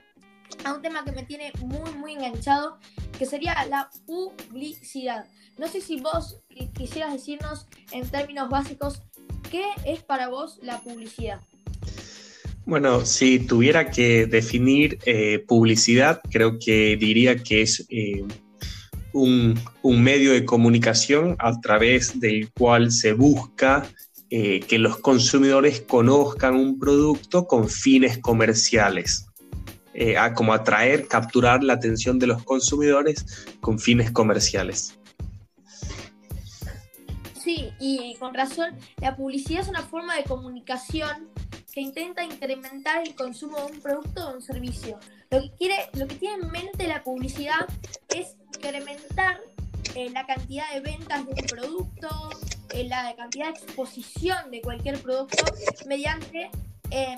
a 0.65 0.73
un 0.73 0.81
tema 0.81 1.05
que 1.05 1.13
me 1.13 1.23
tiene 1.23 1.53
muy, 1.59 1.91
muy 1.93 2.13
enganchado, 2.13 2.77
que 3.17 3.25
sería 3.25 3.55
la 3.69 3.89
publicidad. 4.05 5.25
No 5.57 5.67
sé 5.67 5.79
si 5.79 6.01
vos 6.01 6.41
quisieras 6.73 7.13
decirnos 7.13 7.65
en 7.91 8.09
términos 8.09 8.49
básicos 8.49 9.01
qué 9.49 9.65
es 9.85 10.03
para 10.03 10.27
vos 10.27 10.59
la 10.61 10.81
publicidad. 10.81 11.39
Bueno, 12.65 13.05
si 13.05 13.39
tuviera 13.39 13.89
que 13.89 14.25
definir 14.25 14.99
eh, 15.05 15.39
publicidad, 15.47 16.21
creo 16.29 16.59
que 16.59 16.97
diría 16.97 17.37
que 17.37 17.61
es 17.61 17.85
un, 19.13 19.59
medio 19.83 20.33
de 20.33 20.45
comunicación 20.45 21.35
a 21.39 21.59
través 21.61 22.19
del 22.19 22.51
cual 22.51 22.91
se 22.91 23.13
busca 23.13 23.85
eh, 24.29 24.59
que 24.61 24.79
los 24.79 24.97
consumidores 24.97 25.81
conozcan 25.81 26.55
un 26.55 26.79
producto 26.79 27.45
con 27.47 27.69
fines 27.69 28.17
comerciales. 28.17 29.27
Eh, 29.95 30.17
a 30.17 30.33
como 30.33 30.53
atraer, 30.53 31.07
capturar 31.07 31.63
la 31.63 31.73
atención 31.73 32.17
de 32.17 32.25
los 32.25 32.43
consumidores 32.43 33.47
con 33.61 33.77
fines 33.77 34.09
comerciales. 34.11 34.97
Sí, 37.43 37.69
y 37.79 38.15
con 38.19 38.33
razón, 38.33 38.75
la 39.01 39.15
publicidad 39.15 39.61
es 39.61 39.67
una 39.67 39.83
forma 39.83 40.15
de 40.15 40.23
comunicación 40.23 41.27
que 41.71 41.81
intenta 41.81 42.23
incrementar 42.23 43.05
el 43.05 43.15
consumo 43.15 43.57
de 43.57 43.73
un 43.73 43.81
producto 43.81 44.29
o 44.29 44.35
un 44.35 44.41
servicio. 44.41 44.99
Lo 45.29 45.41
que, 45.41 45.51
quiere, 45.57 45.75
lo 45.93 46.07
que 46.07 46.15
tiene 46.15 46.43
en 46.43 46.51
mente 46.51 46.87
la 46.87 47.03
publicidad 47.03 47.67
es 48.09 48.35
incrementar 48.63 49.41
eh, 49.95 50.09
la 50.11 50.25
cantidad 50.25 50.71
de 50.73 50.79
ventas 50.79 51.25
de 51.25 51.33
un 51.33 51.47
producto, 51.47 52.29
eh, 52.73 52.85
la 52.85 53.13
cantidad 53.15 53.47
de 53.47 53.59
exposición 53.59 54.51
de 54.51 54.61
cualquier 54.61 55.01
producto 55.01 55.43
mediante 55.85 56.49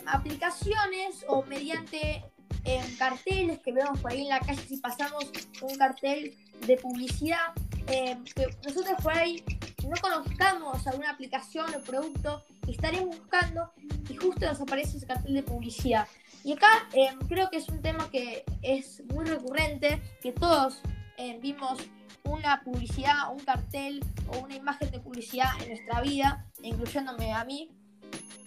aplicaciones 0.05 1.25
o 1.27 1.43
mediante 1.43 2.23
en 2.63 2.95
carteles 2.95 3.59
que 3.59 3.73
vemos 3.73 3.99
por 3.99 4.11
ahí 4.11 4.21
en 4.21 4.29
la 4.29 4.39
calle 4.39 4.61
si 4.65 4.77
pasamos 4.77 5.25
un 5.61 5.77
cartel 5.77 6.33
de 6.65 6.77
publicidad, 6.77 7.53
eh, 7.87 8.15
que 8.33 8.47
nosotros 8.63 8.95
por 9.03 9.11
ahí 9.11 9.43
no 9.83 9.95
conozcamos 10.01 10.87
alguna 10.87 11.09
aplicación 11.09 11.75
o 11.75 11.81
producto 11.81 12.41
y 12.65 12.71
estaremos 12.71 13.17
buscando 13.17 13.69
y 14.09 14.15
justo 14.15 14.45
nos 14.45 14.61
aparece 14.61 14.95
ese 14.95 15.05
cartel 15.05 15.33
de 15.33 15.43
publicidad. 15.43 16.07
Y 16.45 16.53
acá 16.53 16.87
creo 17.27 17.49
que 17.49 17.57
es 17.57 17.67
un 17.67 17.81
tema 17.81 18.09
que 18.09 18.45
es 18.61 19.03
muy 19.13 19.25
recurrente, 19.25 20.01
que 20.21 20.31
todos 20.31 20.79
eh, 21.17 21.39
vimos 21.41 21.79
una 22.23 22.61
publicidad, 22.63 23.31
un 23.31 23.39
cartel 23.39 24.03
o 24.27 24.39
una 24.39 24.55
imagen 24.55 24.91
de 24.91 24.99
publicidad 24.99 25.49
en 25.61 25.69
nuestra 25.69 26.01
vida, 26.01 26.45
incluyéndome 26.61 27.33
a 27.33 27.43
mí. 27.45 27.69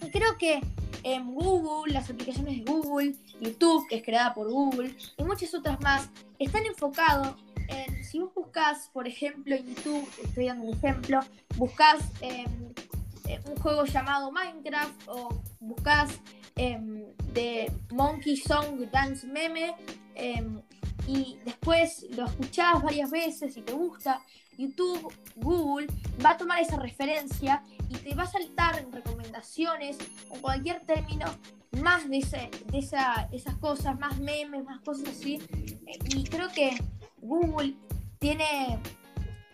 Y 0.01 0.09
creo 0.11 0.37
que 0.37 0.61
en 1.03 1.33
Google, 1.33 1.93
las 1.93 2.09
aplicaciones 2.09 2.57
de 2.57 2.71
Google, 2.71 3.15
YouTube, 3.39 3.87
que 3.87 3.97
es 3.97 4.03
creada 4.03 4.33
por 4.33 4.49
Google, 4.49 4.95
y 5.17 5.23
muchas 5.23 5.53
otras 5.53 5.79
más, 5.81 6.09
están 6.39 6.65
enfocados 6.65 7.35
en, 7.67 8.03
si 8.03 8.19
vos 8.19 8.33
buscas, 8.33 8.89
por 8.93 9.07
ejemplo, 9.07 9.55
en 9.55 9.67
YouTube, 9.67 10.07
estoy 10.23 10.47
dando 10.47 10.65
un 10.65 10.73
ejemplo, 10.73 11.19
buscas 11.55 11.99
un 13.45 13.55
juego 13.57 13.85
llamado 13.85 14.31
Minecraft 14.31 15.07
o 15.07 15.41
buscas 15.59 16.19
de 16.55 17.71
Monkey 17.91 18.35
Song 18.35 18.89
Dance 18.91 19.25
Meme 19.25 19.75
em, 20.15 20.61
y 21.09 21.39
después 21.43 22.05
lo 22.11 22.25
escuchás 22.25 22.83
varias 22.83 23.09
veces 23.09 23.57
y 23.57 23.63
te 23.63 23.73
gusta, 23.73 24.21
YouTube, 24.59 25.11
Google 25.37 25.87
va 26.23 26.31
a 26.31 26.37
tomar 26.37 26.61
esa 26.61 26.77
referencia 26.77 27.63
y 27.89 27.95
te 27.95 28.13
va 28.13 28.23
a 28.23 28.27
saltar 28.27 28.77
en 28.77 28.91
recomendaciones 28.91 29.97
o 30.29 30.35
cualquier 30.35 30.81
término 30.81 31.25
más 31.81 32.07
de, 32.07 32.19
ese, 32.19 32.51
de 32.67 32.77
esa, 32.77 33.27
esas 33.31 33.55
cosas, 33.55 33.99
más 33.99 34.19
memes, 34.19 34.63
más 34.65 34.81
cosas 34.81 35.09
así. 35.09 35.41
Y 36.09 36.25
creo 36.25 36.49
que 36.49 36.77
Google 37.17 37.73
tiene, 38.19 38.77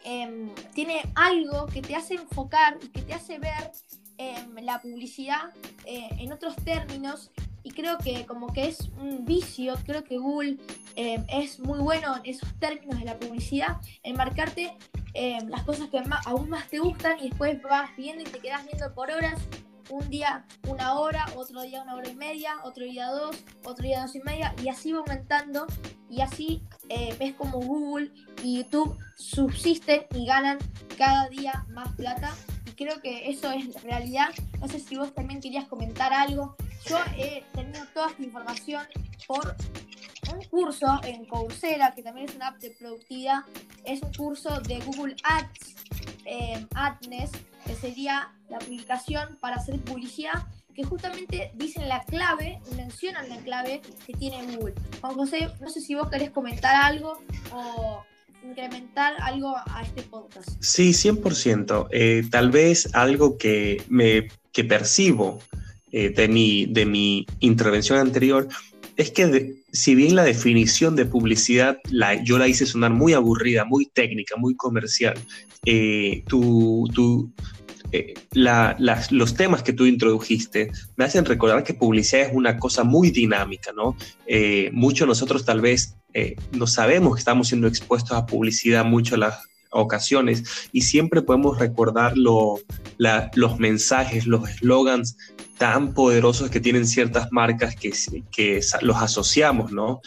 em, 0.03 0.53
tiene 0.73 1.03
algo 1.15 1.67
que 1.67 1.81
te 1.81 1.95
hace 1.95 2.15
enfocar 2.15 2.77
y 2.81 2.89
que 2.89 3.01
te 3.01 3.13
hace 3.13 3.39
ver 3.39 3.71
em, 4.17 4.55
la 4.55 4.81
publicidad 4.81 5.53
eh, 5.85 6.09
en 6.19 6.33
otros 6.33 6.57
términos 6.57 7.31
y 7.65 7.71
creo 7.71 7.97
que 7.97 8.25
como 8.25 8.53
que 8.53 8.67
es 8.69 8.89
un 9.01 9.25
vicio, 9.25 9.73
creo 9.85 10.05
que 10.05 10.17
Google 10.17 10.57
em, 10.95 11.25
es 11.27 11.59
muy 11.59 11.79
bueno 11.79 12.15
en 12.15 12.21
esos 12.23 12.47
términos 12.59 12.99
de 12.99 13.05
la 13.05 13.19
publicidad, 13.19 13.81
en 14.03 14.15
marcarte 14.15 14.77
las 15.47 15.63
cosas 15.63 15.89
que 15.89 16.03
aún 16.25 16.49
más 16.49 16.67
te 16.67 16.79
gustan 16.79 17.17
y 17.19 17.29
después 17.29 17.61
vas 17.63 17.89
viendo 17.95 18.21
y 18.21 18.25
te 18.25 18.39
quedas 18.39 18.65
viendo 18.65 18.93
por 18.93 19.09
horas 19.09 19.41
un 19.89 20.09
día 20.09 20.45
una 20.67 20.95
hora, 20.95 21.25
otro 21.35 21.61
día 21.61 21.81
una 21.81 21.95
hora 21.95 22.09
y 22.09 22.15
media, 22.15 22.55
otro 22.63 22.83
día 22.83 23.07
dos, 23.07 23.43
otro 23.63 23.85
día 23.85 24.01
dos 24.01 24.15
y 24.15 24.19
media, 24.21 24.53
y 24.63 24.69
así 24.69 24.91
va 24.91 24.99
aumentando, 24.99 25.67
y 26.09 26.21
así 26.21 26.61
eh, 26.89 27.15
ves 27.19 27.33
como 27.33 27.59
Google 27.59 28.11
y 28.43 28.57
YouTube 28.57 28.97
subsisten 29.15 30.05
y 30.13 30.25
ganan 30.25 30.57
cada 30.97 31.29
día 31.29 31.65
más 31.69 31.91
plata. 31.95 32.33
Y 32.65 32.71
creo 32.71 33.01
que 33.01 33.29
eso 33.29 33.51
es 33.51 33.81
realidad. 33.83 34.29
No 34.59 34.67
sé 34.67 34.79
si 34.79 34.97
vos 34.97 35.13
también 35.13 35.39
querías 35.39 35.67
comentar 35.67 36.13
algo. 36.13 36.55
Yo 36.87 36.97
he 37.17 37.43
tenido 37.53 37.83
toda 37.93 38.09
esta 38.09 38.23
información 38.23 38.83
por 39.27 39.55
un 40.31 40.43
curso 40.49 40.85
en 41.03 41.25
Coursera, 41.25 41.93
que 41.95 42.03
también 42.03 42.29
es 42.29 42.35
una 42.35 42.49
app 42.49 42.59
de 42.59 42.71
productividad. 42.71 43.39
Es 43.83 44.01
un 44.01 44.13
curso 44.13 44.59
de 44.61 44.79
Google 44.81 45.15
Ads, 45.23 45.75
eh, 46.25 46.65
Adness, 46.75 47.31
que 47.65 47.75
sería 47.75 48.31
la 48.49 48.57
aplicación 48.57 49.37
para 49.41 49.55
hacer 49.55 49.79
publicidad, 49.81 50.45
que 50.75 50.83
justamente 50.83 51.51
dicen 51.55 51.87
la 51.87 52.03
clave, 52.03 52.59
mencionan 52.75 53.29
la 53.29 53.37
clave 53.37 53.81
que 54.05 54.13
tiene 54.13 54.55
Google. 54.55 54.75
Juan 55.01 55.15
José, 55.15 55.49
no 55.61 55.69
sé 55.69 55.81
si 55.81 55.95
vos 55.95 56.09
querés 56.09 56.31
comentar 56.31 56.75
algo 56.75 57.19
o 57.51 58.03
incrementar 58.43 59.15
algo 59.21 59.55
a 59.57 59.81
este 59.81 60.03
podcast. 60.03 60.49
Sí, 60.59 60.91
100%. 60.91 61.87
Eh, 61.91 62.23
tal 62.29 62.51
vez 62.51 62.93
algo 62.93 63.37
que, 63.37 63.83
me, 63.89 64.27
que 64.51 64.63
percibo 64.63 65.39
eh, 65.97 66.09
de, 66.09 66.27
mi, 66.27 66.65
de 66.65 66.85
mi 66.85 67.25
intervención 67.39 67.99
anterior 67.99 68.49
es 68.97 69.11
que 69.11 69.55
si 69.71 69.95
bien 69.95 70.13
la 70.13 70.25
definición 70.25 70.97
de 70.97 71.05
publicidad 71.05 71.77
la, 71.89 72.21
yo 72.21 72.37
la 72.37 72.49
hice 72.49 72.65
sonar 72.65 72.91
muy 72.91 73.13
aburrida, 73.13 73.63
muy 73.63 73.85
técnica, 73.85 74.35
muy 74.35 74.57
comercial, 74.57 75.17
eh, 75.65 76.21
tu, 76.27 77.31
eh, 77.93 78.13
los 78.33 79.35
temas 79.35 79.63
que 79.63 79.71
tú 79.71 79.85
introdujiste 79.85 80.69
me 80.97 81.05
hacen 81.05 81.23
recordar 81.23 81.63
que 81.63 81.73
publicidad 81.73 82.23
es 82.23 82.33
una 82.33 82.57
cosa 82.57 82.83
muy 82.83 83.09
dinámica, 83.09 83.71
¿no? 83.71 83.95
Eh, 84.27 84.71
muchos 84.73 85.07
nosotros 85.07 85.45
tal 85.45 85.61
vez 85.61 85.95
eh, 86.13 86.35
no 86.51 86.67
sabemos 86.67 87.15
que 87.15 87.19
estamos 87.19 87.47
siendo 87.47 87.67
expuestos 87.67 88.17
a 88.17 88.25
publicidad 88.25 88.83
mucho 88.83 89.15
las 89.15 89.45
ocasiones 89.75 90.69
y 90.71 90.81
siempre 90.81 91.21
podemos 91.21 91.59
recordar 91.59 92.13
los 92.17 93.59
mensajes, 93.59 94.25
los 94.25 94.49
eslogans 94.49 95.17
tan 95.57 95.93
poderosos 95.93 96.49
que 96.49 96.59
tienen 96.59 96.85
ciertas 96.85 97.31
marcas 97.31 97.75
que, 97.75 97.93
que 98.31 98.61
los 98.81 98.97
asociamos, 98.97 99.71
¿no? 99.71 100.01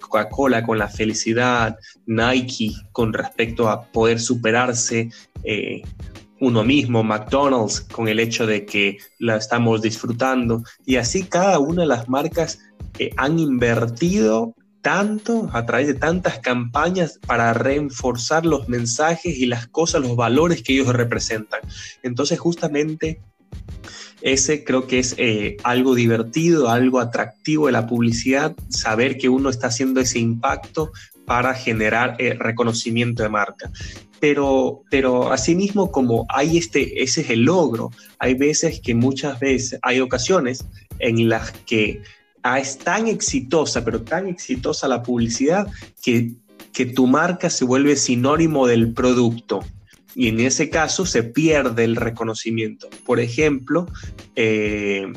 Coca-Cola 0.00 0.62
con 0.62 0.78
la 0.78 0.88
felicidad, 0.88 1.76
Nike 2.06 2.72
con 2.92 3.12
respecto 3.12 3.68
a 3.68 3.82
poder 3.82 4.20
superarse, 4.20 5.10
uno 6.40 6.64
mismo, 6.64 7.02
McDonald's, 7.02 7.80
con 7.80 8.08
el 8.08 8.20
hecho 8.20 8.46
de 8.46 8.64
que 8.66 8.98
la 9.18 9.36
estamos 9.36 9.82
disfrutando. 9.82 10.62
Y 10.84 10.96
así 10.96 11.24
cada 11.24 11.58
una 11.58 11.82
de 11.82 11.88
las 11.88 12.08
marcas 12.08 12.58
eh, 12.98 13.10
han 13.16 13.38
invertido 13.38 14.54
tanto 14.84 15.48
a 15.54 15.64
través 15.64 15.86
de 15.86 15.94
tantas 15.94 16.40
campañas 16.40 17.18
para 17.26 17.54
reforzar 17.54 18.44
los 18.44 18.68
mensajes 18.68 19.38
y 19.38 19.46
las 19.46 19.66
cosas, 19.66 20.02
los 20.02 20.14
valores 20.14 20.62
que 20.62 20.74
ellos 20.74 20.88
representan. 20.88 21.60
Entonces 22.02 22.38
justamente 22.38 23.22
ese 24.20 24.62
creo 24.62 24.86
que 24.86 24.98
es 24.98 25.14
eh, 25.16 25.56
algo 25.62 25.94
divertido, 25.94 26.68
algo 26.68 27.00
atractivo 27.00 27.64
de 27.66 27.72
la 27.72 27.86
publicidad, 27.86 28.54
saber 28.68 29.16
que 29.16 29.30
uno 29.30 29.48
está 29.48 29.68
haciendo 29.68 30.02
ese 30.02 30.18
impacto 30.18 30.92
para 31.24 31.54
generar 31.54 32.16
eh, 32.18 32.34
reconocimiento 32.34 33.22
de 33.22 33.30
marca 33.30 33.70
pero, 34.24 34.84
pero 34.90 35.32
asimismo 35.32 35.92
como 35.92 36.24
hay 36.30 36.56
este, 36.56 37.02
ese 37.02 37.20
es 37.20 37.28
el 37.28 37.42
logro, 37.42 37.90
hay 38.18 38.32
veces 38.32 38.80
que 38.80 38.94
muchas 38.94 39.38
veces, 39.38 39.78
hay 39.82 40.00
ocasiones 40.00 40.64
en 40.98 41.28
las 41.28 41.52
que 41.66 42.00
es 42.44 42.78
tan 42.78 43.06
exitosa, 43.06 43.84
pero 43.84 44.02
tan 44.02 44.28
exitosa 44.28 44.86
la 44.86 45.02
publicidad 45.02 45.66
que, 46.02 46.32
que 46.72 46.86
tu 46.86 47.06
marca 47.06 47.48
se 47.50 47.64
vuelve 47.64 47.96
sinónimo 47.96 48.66
del 48.66 48.92
producto 48.92 49.60
y 50.14 50.28
en 50.28 50.40
ese 50.40 50.70
caso 50.70 51.06
se 51.06 51.22
pierde 51.22 51.84
el 51.84 51.96
reconocimiento. 51.96 52.88
Por 53.04 53.18
ejemplo, 53.18 53.86
eh, 54.36 55.12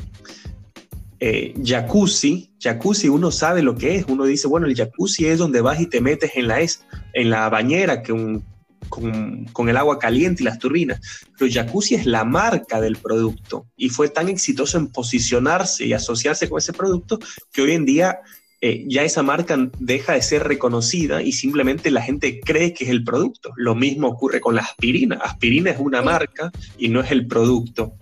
eh, 1.20 1.54
jacuzzi, 1.64 2.50
jacuzzi 2.60 3.08
uno 3.08 3.30
sabe 3.30 3.62
lo 3.62 3.76
que 3.76 3.96
es, 3.96 4.06
uno 4.08 4.24
dice, 4.24 4.48
bueno, 4.48 4.66
el 4.66 4.74
jacuzzi 4.74 5.26
es 5.26 5.38
donde 5.38 5.60
vas 5.60 5.80
y 5.80 5.86
te 5.86 6.00
metes 6.00 6.32
en 6.34 6.48
la, 6.48 6.60
es, 6.60 6.84
en 7.12 7.30
la 7.30 7.48
bañera, 7.48 8.02
que 8.02 8.12
un, 8.12 8.44
con, 8.88 9.68
el 9.68 9.76
agua 9.76 9.98
caliente 9.98 10.42
y 10.42 10.46
las 10.46 10.58
turbinas. 10.58 11.00
Pero 11.38 11.50
Jacuzzi 11.52 11.94
es 11.94 12.06
la 12.06 12.24
marca 12.24 12.80
del 12.80 12.96
producto 12.96 13.66
y 13.76 13.88
fue 13.88 14.08
tan 14.08 14.28
exitoso 14.28 14.78
en 14.78 14.88
posicionarse 14.88 15.86
y 15.86 15.92
asociarse 15.92 16.48
con 16.48 16.58
ese 16.58 16.72
producto 16.72 17.18
que 17.52 17.62
hoy 17.62 17.72
en 17.72 17.84
día 17.84 18.20
eh, 18.60 18.84
ya 18.88 19.02
esa 19.02 19.22
marca 19.22 19.56
deja 19.78 20.14
de 20.14 20.22
ser 20.22 20.42
reconocida 20.44 21.22
y 21.22 21.32
simplemente 21.32 21.92
la 21.92 22.02
gente 22.02 22.40
cree 22.40 22.74
que 22.74 22.84
es 22.84 22.90
el 22.90 23.04
producto. 23.04 23.52
Lo 23.56 23.74
mismo 23.74 24.08
ocurre 24.08 24.40
con 24.40 24.56
la 24.56 24.62
aspirina. 24.62 25.16
Aspirina 25.22 25.70
es 25.70 25.78
una 25.78 26.02
marca 26.02 26.50
y 26.76 26.88
no 26.88 27.00
es 27.00 27.10
el 27.12 27.26
producto. 27.26 27.94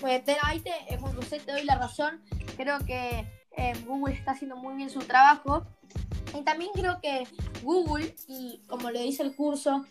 Pues 0.00 0.22
ahí 0.42 0.60
te, 0.60 0.70
eh, 0.70 0.98
te 1.44 1.52
doy 1.52 1.64
la 1.64 1.78
razón. 1.78 2.20
Creo 2.56 2.78
que 2.84 3.26
eh, 3.56 3.72
Google 3.86 4.14
está 4.14 4.32
haciendo 4.32 4.56
muy 4.56 4.76
bien 4.76 4.90
su 4.90 4.98
trabajo 5.00 5.66
Y 6.36 6.42
también 6.42 6.70
creo 6.74 7.00
que 7.00 7.26
Google, 7.62 8.14
y 8.28 8.60
como 8.66 8.90
lo 8.90 9.00
dice 9.00 9.22
el 9.22 9.34
curso, 9.34 9.84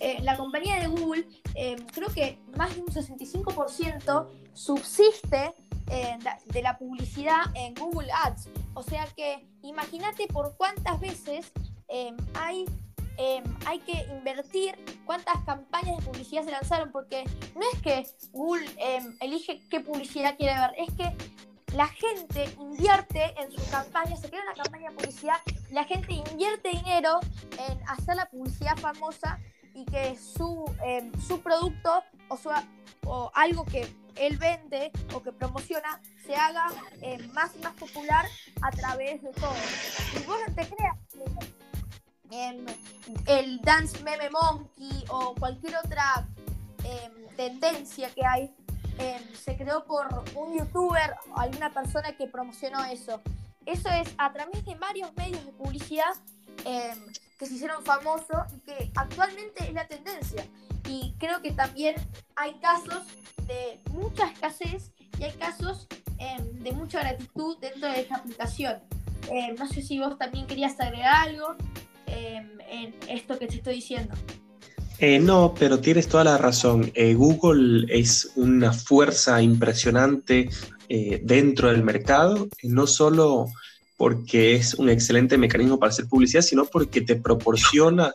eh, 0.00 0.18
la 0.22 0.36
compañía 0.36 0.80
de 0.80 0.86
Google, 0.86 1.26
eh, 1.54 1.76
creo 1.92 2.08
que 2.08 2.38
más 2.56 2.74
de 2.74 2.80
un 2.80 2.88
65% 2.88 4.26
subsiste 4.54 5.54
eh, 5.90 6.18
de 6.46 6.62
la 6.62 6.78
publicidad 6.78 7.42
en 7.54 7.74
Google 7.74 8.10
Ads. 8.24 8.48
O 8.74 8.82
sea 8.82 9.06
que 9.14 9.46
imagínate 9.62 10.26
por 10.28 10.56
cuántas 10.56 10.98
veces 11.00 11.52
hay, 12.34 12.64
hay 13.66 13.78
que 13.80 14.06
invertir, 14.16 14.76
cuántas 15.04 15.44
campañas 15.44 15.98
de 15.98 16.04
publicidad 16.04 16.44
se 16.44 16.52
lanzaron, 16.52 16.92
porque 16.92 17.24
no 17.54 17.62
es 17.72 17.82
que 17.82 18.06
Google 18.30 18.64
elige 19.20 19.60
qué 19.68 19.80
publicidad 19.80 20.36
quiere 20.36 20.54
ver, 20.54 20.70
es 20.78 20.94
que 20.94 21.12
la 21.74 21.86
gente 21.86 22.52
invierte 22.58 23.34
en 23.40 23.52
sus 23.52 23.62
campañas, 23.64 24.20
se 24.20 24.28
crea 24.28 24.42
una 24.42 24.62
campaña 24.62 24.90
de 24.90 24.96
publicidad, 24.96 25.36
la 25.70 25.84
gente 25.84 26.12
invierte 26.12 26.70
dinero 26.70 27.20
en 27.58 27.80
hacer 27.88 28.16
la 28.16 28.26
publicidad 28.26 28.76
famosa 28.76 29.38
y 29.74 29.84
que 29.84 30.16
su, 30.16 30.64
em, 30.84 31.12
su 31.20 31.40
producto 31.40 32.02
o, 32.28 32.36
su, 32.36 32.50
o 33.06 33.30
algo 33.34 33.64
que 33.64 33.92
él 34.16 34.36
vende 34.36 34.90
o 35.14 35.22
que 35.22 35.32
promociona 35.32 36.00
se 36.26 36.34
haga 36.34 36.66
em, 37.02 37.30
más 37.32 37.54
y 37.56 37.60
más 37.60 37.74
popular 37.74 38.26
a 38.62 38.70
través 38.70 39.22
de 39.22 39.30
todo. 39.32 39.54
Y 40.14 40.24
vos 40.24 40.36
no 40.46 40.54
te 40.54 40.68
creas 40.68 40.96
em, 42.32 42.66
el 43.26 43.60
Dance 43.60 44.02
Meme 44.02 44.30
Monkey 44.30 45.04
o 45.08 45.34
cualquier 45.36 45.76
otra 45.76 46.26
tendencia 47.40 48.10
que 48.10 48.24
hay 48.24 48.54
se 49.34 49.56
creó 49.56 49.84
por 49.84 50.06
un 50.34 50.58
youtuber 50.58 51.14
o 51.34 51.38
alguna 51.38 51.70
persona 51.70 52.16
que 52.16 52.26
promocionó 52.26 52.84
eso. 52.84 53.20
Eso 53.66 53.88
es 53.90 54.08
a 54.18 54.32
través 54.32 54.64
de 54.64 54.74
varios 54.74 55.14
medios 55.16 55.44
de 55.44 55.52
publicidad 55.52 56.14
em, 56.64 56.98
que 57.38 57.46
se 57.46 57.54
hicieron 57.54 57.84
famosos 57.84 58.52
y 58.56 58.60
que 58.60 58.90
actualmente 58.94 59.64
es 59.64 59.72
la 59.72 59.86
tendencia. 59.86 60.46
Y 60.88 61.14
creo 61.18 61.40
que 61.42 61.52
también 61.52 61.94
hay 62.36 62.54
casos 62.54 63.04
de 63.46 63.80
mucha 63.90 64.26
escasez 64.26 64.92
y 65.18 65.24
hay 65.24 65.32
casos 65.32 65.86
em, 66.18 66.62
de 66.62 66.72
mucha 66.72 67.00
gratitud 67.00 67.58
dentro 67.58 67.88
de 67.88 68.00
esta 68.00 68.16
aplicación. 68.16 68.80
No 69.58 69.68
sé 69.68 69.82
si 69.82 70.00
vos 70.00 70.18
también 70.18 70.46
querías 70.46 70.80
agregar 70.80 71.28
algo 71.28 71.54
en 72.06 72.94
esto 73.08 73.38
que 73.38 73.46
te 73.46 73.56
estoy 73.56 73.76
diciendo. 73.76 74.14
Eh, 75.02 75.18
no, 75.18 75.54
pero 75.58 75.80
tienes 75.80 76.08
toda 76.08 76.24
la 76.24 76.36
razón. 76.36 76.92
Eh, 76.94 77.14
Google 77.14 77.86
es 77.88 78.32
una 78.36 78.74
fuerza 78.74 79.40
impresionante 79.40 80.50
eh, 80.90 81.20
dentro 81.24 81.68
del 81.68 81.82
mercado, 81.82 82.48
no 82.64 82.86
solo 82.86 83.46
porque 83.96 84.56
es 84.56 84.74
un 84.74 84.90
excelente 84.90 85.38
mecanismo 85.38 85.78
para 85.78 85.90
hacer 85.90 86.06
publicidad, 86.06 86.42
sino 86.42 86.66
porque 86.66 87.00
te 87.00 87.16
proporciona 87.16 88.12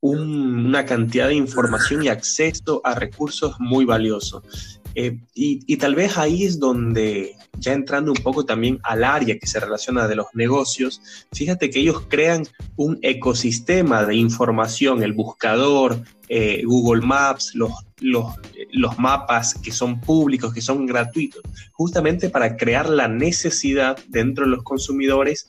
una 0.00 0.84
cantidad 0.84 1.28
de 1.28 1.34
información 1.34 2.02
y 2.02 2.08
acceso 2.08 2.82
a 2.84 2.94
recursos 2.94 3.56
muy 3.58 3.86
valiosos. 3.86 4.78
Eh, 4.94 5.20
y, 5.34 5.76
tal 5.76 5.94
vez 5.94 6.18
ahí 6.18 6.44
es 6.44 6.58
donde, 6.58 7.36
ya 7.56 7.72
entrando 7.72 8.10
un 8.10 8.18
poco 8.18 8.44
también 8.44 8.80
al 8.82 9.04
área 9.04 9.38
que 9.38 9.46
se 9.46 9.60
relaciona 9.60 10.08
de 10.08 10.16
los 10.16 10.26
negocios, 10.34 11.00
fíjate 11.32 11.70
que 11.70 11.80
ellos 11.80 12.02
crean 12.08 12.46
un 12.76 12.98
ecosistema 13.02 14.04
de 14.04 14.16
información, 14.16 15.02
el 15.02 15.12
buscador, 15.12 16.00
eh, 16.28 16.62
Google 16.64 17.06
Maps, 17.06 17.54
los, 17.54 17.72
los, 18.00 18.34
los 18.72 18.98
mapas 18.98 19.54
que 19.54 19.72
son 19.72 20.00
públicos, 20.00 20.52
que 20.52 20.60
son 20.60 20.86
gratuitos, 20.86 21.42
justamente 21.72 22.30
para 22.30 22.56
crear 22.56 22.88
la 22.88 23.08
necesidad 23.08 23.98
dentro 24.08 24.44
de 24.44 24.50
los 24.50 24.62
consumidores 24.62 25.46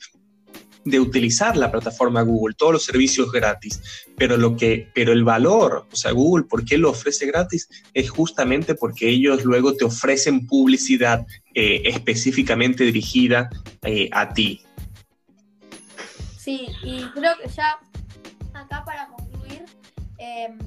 de 0.84 1.00
utilizar 1.00 1.56
la 1.56 1.70
plataforma 1.70 2.22
Google, 2.22 2.54
todos 2.56 2.72
los 2.72 2.84
servicios 2.84 3.30
gratis, 3.30 3.80
pero 4.16 4.36
lo 4.36 4.56
que, 4.56 4.88
pero 4.94 5.12
el 5.12 5.24
valor, 5.24 5.86
o 5.92 5.96
sea, 5.96 6.12
Google, 6.12 6.44
¿por 6.44 6.64
qué 6.64 6.78
lo 6.78 6.90
ofrece 6.90 7.26
gratis? 7.26 7.68
Es 7.92 8.10
justamente 8.10 8.74
porque 8.74 9.08
ellos 9.08 9.44
luego 9.44 9.74
te 9.74 9.84
ofrecen 9.84 10.46
publicidad 10.46 11.26
eh, 11.54 11.82
específicamente 11.84 12.84
dirigida 12.84 13.50
eh, 13.82 14.08
a 14.12 14.32
ti. 14.32 14.62
Sí, 16.38 16.68
y 16.82 17.02
creo 17.14 17.34
que 17.42 17.48
ya 17.50 17.78
acá 18.54 18.82
para 18.84 19.08
em, 20.20 20.58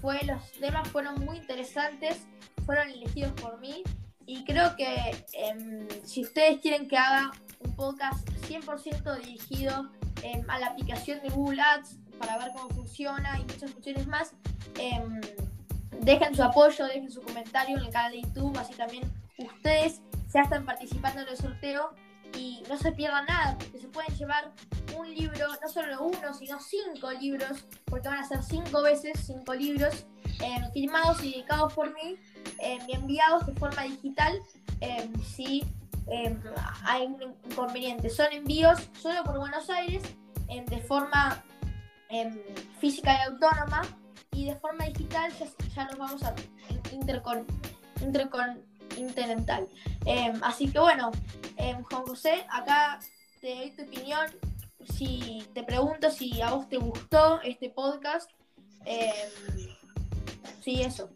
fue, 0.00 0.20
los 0.24 0.52
temas 0.52 0.88
fueron 0.88 1.24
muy 1.24 1.36
interesantes, 1.36 2.26
fueron 2.64 2.88
elegidos 2.88 3.32
por 3.40 3.60
mí 3.60 3.82
y 4.26 4.44
creo 4.44 4.74
que 4.76 5.16
em, 5.32 5.86
si 6.04 6.22
ustedes 6.22 6.60
quieren 6.60 6.88
que 6.88 6.96
haga 6.96 7.32
un 7.60 7.74
podcast 7.76 8.26
100% 8.48 9.16
dirigido 9.18 9.90
em, 10.22 10.48
a 10.48 10.58
la 10.58 10.68
aplicación 10.68 11.20
de 11.20 11.28
Google 11.28 11.60
Ads 11.60 11.98
para 12.18 12.38
ver 12.38 12.52
cómo 12.54 12.68
funciona 12.70 13.38
y 13.38 13.42
muchas 13.42 13.70
funciones 13.72 14.06
más. 14.06 14.32
Dejen 16.00 16.34
su 16.34 16.42
apoyo, 16.42 16.86
dejen 16.86 17.10
su 17.10 17.22
comentario 17.22 17.76
en 17.76 17.84
el 17.84 17.90
canal 17.90 18.12
de 18.12 18.22
YouTube, 18.22 18.58
así 18.58 18.74
también 18.74 19.04
ustedes 19.38 20.00
ya 20.32 20.42
están 20.42 20.64
participando 20.64 21.20
en 21.20 21.28
el 21.28 21.36
sorteo 21.36 21.94
y 22.36 22.62
no 22.68 22.76
se 22.78 22.92
pierdan 22.92 23.26
nada, 23.26 23.56
porque 23.58 23.78
se 23.78 23.88
pueden 23.88 24.14
llevar 24.16 24.52
un 24.96 25.14
libro, 25.14 25.46
no 25.60 25.68
solo 25.68 26.02
uno, 26.02 26.34
sino 26.34 26.58
cinco 26.60 27.10
libros, 27.12 27.64
porque 27.86 28.08
van 28.08 28.18
a 28.18 28.28
ser 28.28 28.42
cinco 28.42 28.82
veces 28.82 29.12
cinco 29.24 29.54
libros 29.54 30.06
em, 30.40 30.70
firmados 30.72 31.22
y 31.22 31.32
dedicados 31.32 31.72
por 31.72 31.92
mí 31.94 32.16
y 32.88 32.92
enviados 32.92 33.46
de 33.46 33.54
forma 33.54 33.82
digital. 33.82 34.40
si 35.24 35.62
Em, 36.08 36.36
hay 36.84 37.06
un 37.06 37.34
inconveniente. 37.50 38.10
Son 38.10 38.26
envíos 38.32 38.90
solo 39.00 39.22
por 39.24 39.38
Buenos 39.38 39.68
Aires 39.70 40.02
em, 40.48 40.64
de 40.66 40.80
forma 40.82 41.42
em, 42.08 42.38
física 42.80 43.14
y 43.14 43.30
autónoma 43.30 43.82
y 44.32 44.46
de 44.46 44.56
forma 44.56 44.84
digital 44.86 45.32
ya, 45.74 45.84
nos 45.86 45.98
vamos 45.98 46.22
a 46.22 46.34
intercon, 46.92 47.46
intercontinental. 48.98 49.68
así 50.42 50.68
que 50.68 50.78
bueno, 50.78 51.10
Juan 51.56 52.02
José, 52.06 52.44
acá 52.50 52.98
te 53.40 53.54
doy 53.54 53.70
tu 53.70 53.82
opinión. 53.82 54.26
Si 54.96 55.44
te 55.54 55.62
pregunto 55.62 56.10
si 56.10 56.40
a 56.42 56.52
vos 56.52 56.68
te 56.68 56.76
gustó 56.76 57.40
este 57.42 57.70
podcast. 57.70 58.30
sí, 60.62 60.82
eso. 60.82 61.10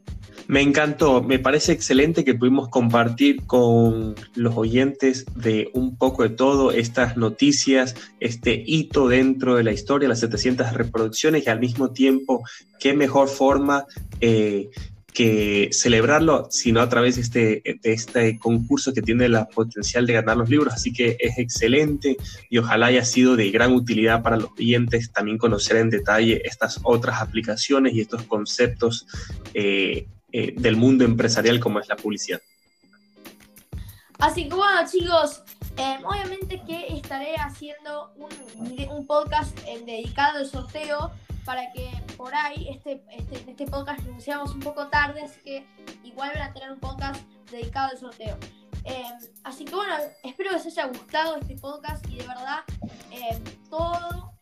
Me 0.48 0.60
encantó, 0.60 1.22
me 1.22 1.40
parece 1.40 1.72
excelente 1.72 2.24
que 2.24 2.34
pudimos 2.34 2.68
compartir 2.68 3.44
con 3.46 4.14
los 4.36 4.56
oyentes 4.56 5.26
de 5.34 5.70
un 5.72 5.96
poco 5.96 6.22
de 6.22 6.28
todo 6.28 6.70
estas 6.70 7.16
noticias, 7.16 7.96
este 8.20 8.62
hito 8.64 9.08
dentro 9.08 9.56
de 9.56 9.64
la 9.64 9.72
historia, 9.72 10.08
las 10.08 10.20
700 10.20 10.72
reproducciones 10.72 11.44
y 11.44 11.50
al 11.50 11.58
mismo 11.58 11.90
tiempo, 11.90 12.44
qué 12.78 12.94
mejor 12.94 13.28
forma 13.28 13.86
eh, 14.20 14.70
que 15.16 15.70
celebrarlo, 15.72 16.46
sino 16.50 16.82
a 16.82 16.90
través 16.90 17.16
de 17.16 17.22
este, 17.22 17.80
de 17.80 17.92
este 17.94 18.38
concurso 18.38 18.92
que 18.92 19.00
tiene 19.00 19.30
la 19.30 19.48
potencial 19.48 20.04
de 20.04 20.12
ganar 20.12 20.36
los 20.36 20.50
libros. 20.50 20.74
Así 20.74 20.92
que 20.92 21.16
es 21.18 21.38
excelente 21.38 22.18
y 22.50 22.58
ojalá 22.58 22.88
haya 22.88 23.02
sido 23.02 23.34
de 23.34 23.50
gran 23.50 23.72
utilidad 23.72 24.22
para 24.22 24.36
los 24.36 24.50
oyentes 24.58 25.10
también 25.10 25.38
conocer 25.38 25.78
en 25.78 25.88
detalle 25.88 26.42
estas 26.44 26.80
otras 26.82 27.22
aplicaciones 27.22 27.94
y 27.94 28.02
estos 28.02 28.24
conceptos 28.24 29.06
eh, 29.54 30.06
eh, 30.32 30.52
del 30.54 30.76
mundo 30.76 31.06
empresarial 31.06 31.60
como 31.60 31.80
es 31.80 31.88
la 31.88 31.96
publicidad. 31.96 32.42
Así 34.18 34.50
que 34.50 34.54
bueno 34.54 34.82
chicos, 34.86 35.44
em, 35.78 36.04
obviamente 36.04 36.60
que 36.66 36.88
estaré 36.94 37.36
haciendo 37.36 38.12
un, 38.16 38.90
un 38.90 39.06
podcast 39.06 39.58
eh, 39.66 39.82
dedicado 39.86 40.40
al 40.40 40.46
sorteo 40.46 41.10
para 41.46 41.72
que 41.72 41.88
por 42.16 42.34
ahí 42.34 42.68
este, 42.68 43.02
este, 43.10 43.50
este 43.50 43.66
podcast 43.66 44.00
lo 44.00 44.10
anunciamos 44.10 44.52
un 44.52 44.60
poco 44.60 44.88
tarde, 44.88 45.22
así 45.22 45.40
que 45.42 45.66
igual 46.02 46.32
van 46.34 46.50
a 46.50 46.52
tener 46.52 46.72
un 46.72 46.80
podcast 46.80 47.22
dedicado 47.50 47.92
al 47.92 47.98
sorteo. 47.98 48.36
Em, 48.84 49.16
así 49.44 49.64
que 49.64 49.74
bueno, 49.74 49.94
espero 50.22 50.50
que 50.50 50.56
os 50.56 50.66
haya 50.66 50.86
gustado 50.86 51.36
este 51.36 51.56
podcast 51.56 52.04
y 52.08 52.16
de 52.16 52.26
verdad 52.26 52.58
em, 53.10 53.42
todo 53.70 54.34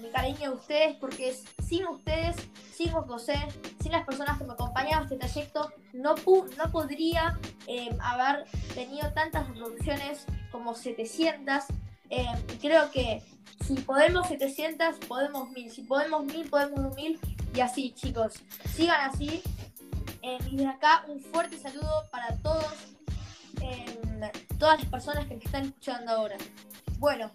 mi 0.00 0.08
cariño 0.10 0.50
a 0.50 0.54
ustedes 0.54 0.96
porque 0.96 1.34
sin 1.66 1.86
ustedes, 1.86 2.36
sin 2.72 2.90
José, 2.90 3.36
sin 3.80 3.92
las 3.92 4.04
personas 4.04 4.38
que 4.38 4.44
me 4.44 4.52
acompañaban 4.52 5.06
en 5.06 5.12
este 5.12 5.16
trayecto, 5.16 5.72
no, 5.92 6.14
no 6.56 6.72
podría 6.72 7.38
em, 7.66 7.96
haber 8.00 8.44
tenido 8.74 9.12
tantas 9.12 9.48
reproducciones 9.48 10.26
como 10.50 10.74
700. 10.74 11.64
Em, 12.10 12.36
y 12.54 12.56
creo 12.58 12.90
que 12.90 13.22
si 13.66 13.74
podemos 13.74 14.26
700, 14.28 14.96
podemos 15.06 15.50
1000. 15.50 15.70
Si 15.70 15.82
podemos 15.82 16.24
1000, 16.24 16.50
podemos 16.50 16.94
1000. 16.94 17.18
Y 17.54 17.60
así, 17.60 17.92
chicos. 17.92 18.34
Sigan 18.74 19.10
así. 19.10 19.42
Em, 20.22 20.38
y 20.48 20.56
desde 20.56 20.70
acá 20.70 21.04
un 21.08 21.20
fuerte 21.20 21.58
saludo 21.58 22.04
para 22.10 22.36
todos, 22.38 22.66
todas 24.58 24.80
las 24.80 24.90
personas 24.90 25.26
que 25.26 25.36
me 25.36 25.44
están 25.44 25.66
escuchando 25.66 26.10
ahora. 26.10 26.36
Bueno, 26.98 27.30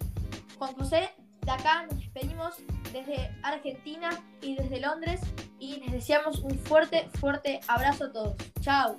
Juan 0.58 0.74
José, 0.74 1.10
de 1.40 1.50
acá 1.50 1.86
nos 1.86 1.96
despedimos 1.98 2.56
desde 2.92 3.34
Argentina 3.42 4.10
y 4.40 4.56
desde 4.56 4.80
Londres 4.80 5.20
y 5.58 5.76
les 5.80 5.92
deseamos 5.92 6.40
un 6.40 6.58
fuerte, 6.58 7.08
fuerte 7.18 7.60
abrazo 7.66 8.04
a 8.04 8.12
todos. 8.12 8.36
Chao. 8.60 8.98